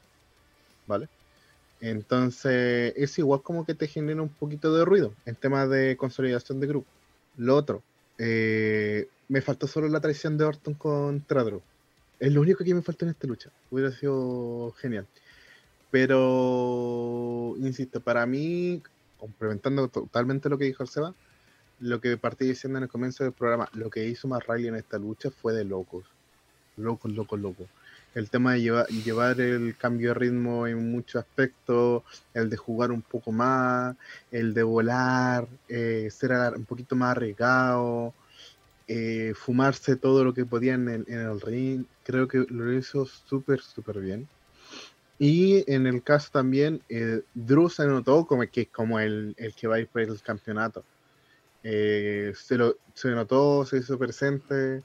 [0.86, 1.08] ¿Vale?
[1.80, 6.61] Entonces, es igual como que te genera un poquito de ruido en temas de consolidación
[6.61, 6.88] de grupo.
[7.38, 7.82] Lo otro,
[8.18, 11.62] eh, me faltó solo la traición de Orton contra Drew.
[12.18, 13.50] Es lo único que me falta en esta lucha.
[13.70, 15.06] Hubiera sido genial.
[15.91, 18.82] Pero, insisto, para mí,
[19.18, 21.14] complementando totalmente lo que dijo el Seba,
[21.80, 24.76] lo que partí diciendo en el comienzo del programa, lo que hizo más Riley en
[24.76, 26.05] esta lucha fue de locos.
[26.76, 27.66] Locos, locos, locos.
[28.14, 32.03] El tema de llevar, llevar el cambio de ritmo en muchos aspectos,
[32.34, 33.97] el de jugar un poco más,
[34.30, 38.12] el de volar, eh, ser un poquito más arriesgado,
[38.88, 43.61] eh, fumarse todo lo que podían en, en, el ring, creo que lo hizo súper,
[43.61, 44.28] súper bien.
[45.23, 49.68] Y en el caso también, eh, Drew se notó como que como el, el que
[49.68, 50.83] va a ir por el campeonato.
[51.62, 54.83] Eh, se, lo, se notó, se hizo presente,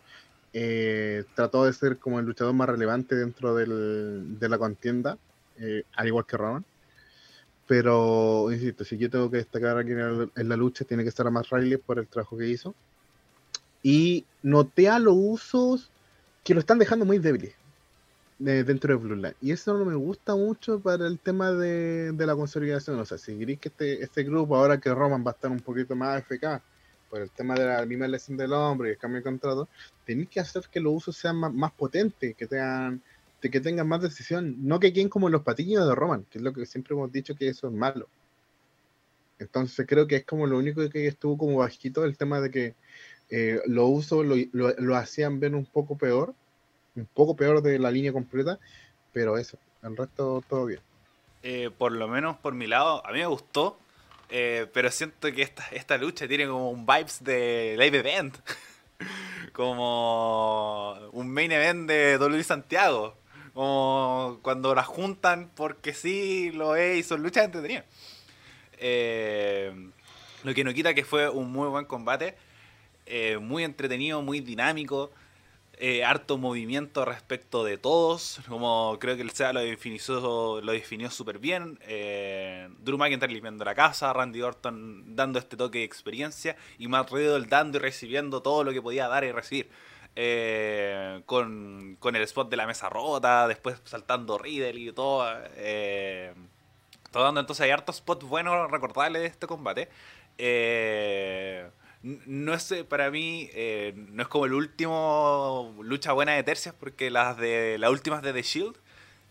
[0.52, 5.18] eh, trató de ser como el luchador más relevante dentro del, de la contienda,
[5.96, 6.66] al igual que Roman.
[7.66, 11.26] Pero, insisto, si yo tengo que destacar aquí en, en la lucha, tiene que estar
[11.26, 12.76] a más Riley por el trabajo que hizo.
[13.82, 15.92] Y noté a los usos
[16.44, 17.56] que lo están dejando muy débiles
[18.40, 19.36] de, dentro de Blue Line.
[19.42, 23.00] Y eso no me gusta mucho para el tema de, de la consolidación.
[23.00, 25.60] O sea, si queréis que este, este grupo, ahora que Roman va a estar un
[25.60, 26.62] poquito más FK,
[27.10, 29.70] por el tema de la misma lesión del hombre y el cambio de contrato,
[30.06, 33.02] tenéis que hacer que los usos sean más, más potentes, que tengan,
[33.40, 36.52] que tengan más decisión, no que queden como los patillos de Roman, que es lo
[36.54, 38.08] que siempre hemos dicho que eso es malo.
[39.38, 42.76] Entonces creo que es como lo único que estuvo como bajito el tema de que
[43.30, 46.34] eh, los usos lo, lo, lo hacían ver un poco peor,
[46.96, 48.60] un poco peor de la línea completa,
[49.14, 50.80] pero eso, el resto todo bien.
[51.44, 53.78] Eh, por lo menos por mi lado, a mí me gustó,
[54.30, 58.36] eh, pero siento que esta, esta lucha tiene como un vibes de live event,
[59.54, 63.16] como un main event de WWE Santiago,
[63.54, 67.86] como cuando las juntan porque sí lo es y son luchas entretenidas.
[68.78, 69.92] Eh,
[70.44, 72.36] lo que no quita que fue un muy buen combate,
[73.40, 75.12] muy entretenido, muy dinámico
[75.78, 81.12] eh, harto movimiento respecto de todos, como creo que el SEA lo definió, lo definió
[81.12, 81.80] súper bien.
[81.82, 87.12] Eh, Drew McIntyre limpiando la casa, Randy Orton dando este toque de experiencia y Matt
[87.12, 89.70] Riddle dando y recibiendo todo lo que podía dar y recibir.
[90.18, 95.28] Eh, con, con, el spot de la mesa rota, después saltando Riddle y todo.
[95.56, 96.34] Eh,
[97.12, 99.90] todo dando entonces hay hartos spots buenos, recordables de este combate.
[102.06, 107.10] No es para mí eh, no es como el último lucha buena de tercias porque
[107.10, 108.76] las de las últimas de The Shield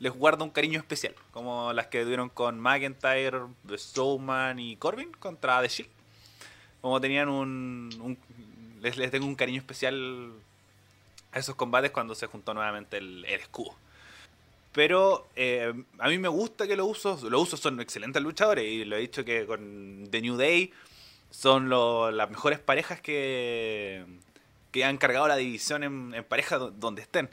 [0.01, 3.43] les guardo un cariño especial como las que tuvieron con McIntyre,
[3.75, 5.91] Strowman y Corbin contra The Shield.
[6.81, 8.19] Como tenían un, un
[8.83, 10.33] les, les, tengo un cariño especial
[11.31, 13.75] a esos combates cuando se juntó nuevamente el, el escudo.
[14.73, 18.85] Pero eh, a mí me gusta que los usos los usos son excelentes luchadores y
[18.85, 20.73] lo he dicho que con The New Day
[21.35, 21.69] son
[22.17, 24.07] las mejores parejas que,
[24.71, 27.29] que han cargado la división en, en pareja donde estén.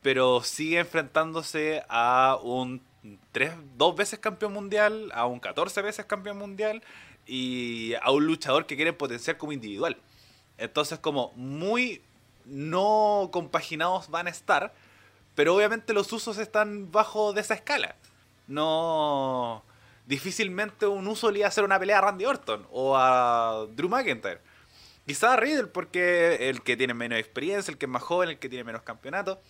[0.00, 2.80] Pero sigue enfrentándose a un
[3.30, 6.82] tres, dos veces campeón mundial, a un 14 veces campeón mundial
[7.26, 9.98] y a un luchador que quiere potenciar como individual.
[10.56, 12.00] Entonces como muy
[12.46, 14.72] no compaginados van a estar,
[15.34, 17.96] pero obviamente los usos están bajo de esa escala.
[18.46, 19.62] No
[20.06, 23.88] difícilmente un uso le iba a hacer una pelea a Randy Orton o a Drew
[23.88, 24.40] McIntyre.
[25.06, 28.38] Quizá a Riddle porque el que tiene menos experiencia, el que es más joven, el
[28.38, 29.40] que tiene menos campeonato.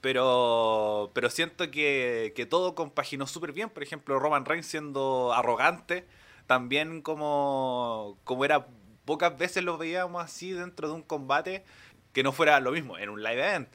[0.00, 3.70] Pero, pero siento que, que todo compaginó súper bien.
[3.70, 6.08] Por ejemplo, Roman Reigns siendo arrogante.
[6.48, 8.66] También como, como era
[9.04, 11.64] pocas veces lo veíamos así dentro de un combate
[12.12, 13.68] que no fuera lo mismo en un live event.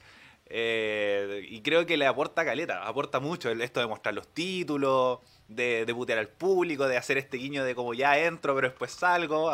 [0.50, 5.86] Eh, y creo que le aporta caleta, aporta mucho esto de mostrar los títulos, de,
[5.86, 9.52] de putear al público, de hacer este guiño de como ya entro, pero después salgo.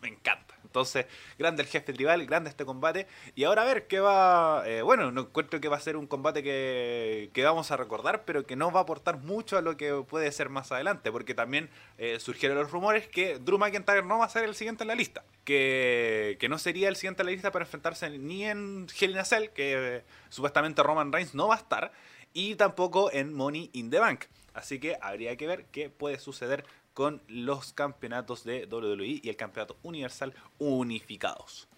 [0.00, 0.53] Me encanta.
[0.74, 1.06] Entonces,
[1.38, 3.06] grande el jefe tribal, grande este combate.
[3.36, 4.64] Y ahora a ver qué va.
[4.66, 8.24] Eh, bueno, no encuentro que va a ser un combate que, que, vamos a recordar,
[8.24, 11.12] pero que no va a aportar mucho a lo que puede ser más adelante.
[11.12, 14.82] Porque también eh, surgieron los rumores que Drew McIntyre no va a ser el siguiente
[14.82, 15.22] en la lista.
[15.44, 19.24] Que, que no sería el siguiente en la lista para enfrentarse ni en Hell in
[19.24, 21.92] Cell, que eh, supuestamente Roman Reigns no va a estar,
[22.32, 24.24] y tampoco en Money in the Bank.
[24.54, 26.64] Así que habría que ver qué puede suceder
[26.94, 31.68] con los campeonatos de WWE y el campeonato universal unificados.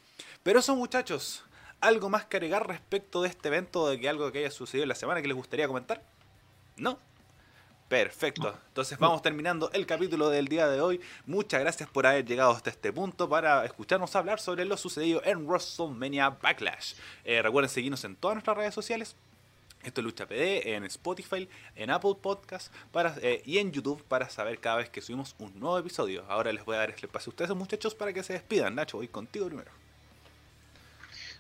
[0.43, 1.43] Pero eso muchachos,
[1.81, 4.91] ¿algo más que agregar respecto de este evento de que algo que haya sucedido en
[4.91, 6.03] la semana que les gustaría comentar?
[6.77, 6.99] ¿No?
[7.89, 8.59] Perfecto.
[8.69, 11.01] Entonces vamos terminando el capítulo del día de hoy.
[11.25, 15.47] Muchas gracias por haber llegado hasta este punto para escucharnos hablar sobre lo sucedido en
[15.47, 16.95] WrestleMania Backlash.
[17.25, 19.17] Eh, recuerden seguirnos en todas nuestras redes sociales.
[19.87, 24.29] Esto es Lucha PD en Spotify, en Apple Podcast para, eh, y en YouTube para
[24.29, 26.25] saber cada vez que subimos un nuevo episodio.
[26.29, 28.75] Ahora les voy a dar el espacio a ustedes, muchachos, para que se despidan.
[28.75, 29.71] Nacho, voy contigo primero.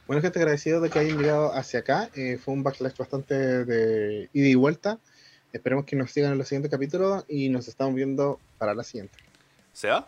[0.07, 2.09] Bueno, gente, agradecido de que hayan llegado hacia acá.
[2.15, 3.35] Eh, fue un backlash bastante
[3.65, 5.01] de ida y vuelta.
[5.53, 9.19] Esperemos que nos sigan en los siguientes capítulos y nos estamos viendo para la siguiente.
[9.73, 10.07] ¿Se va?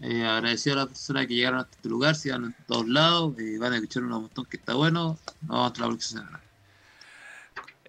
[0.00, 3.58] Eh, agradecido a las personas que llegaron hasta este lugar, sigan en todos lados, eh,
[3.58, 5.18] van a escuchar un montón que está bueno.
[5.42, 6.47] Nos vemos hasta la próxima semana.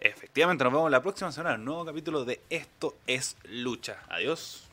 [0.01, 3.97] Efectivamente, nos vemos la próxima semana en un nuevo capítulo de Esto es Lucha.
[4.07, 4.68] Adiós.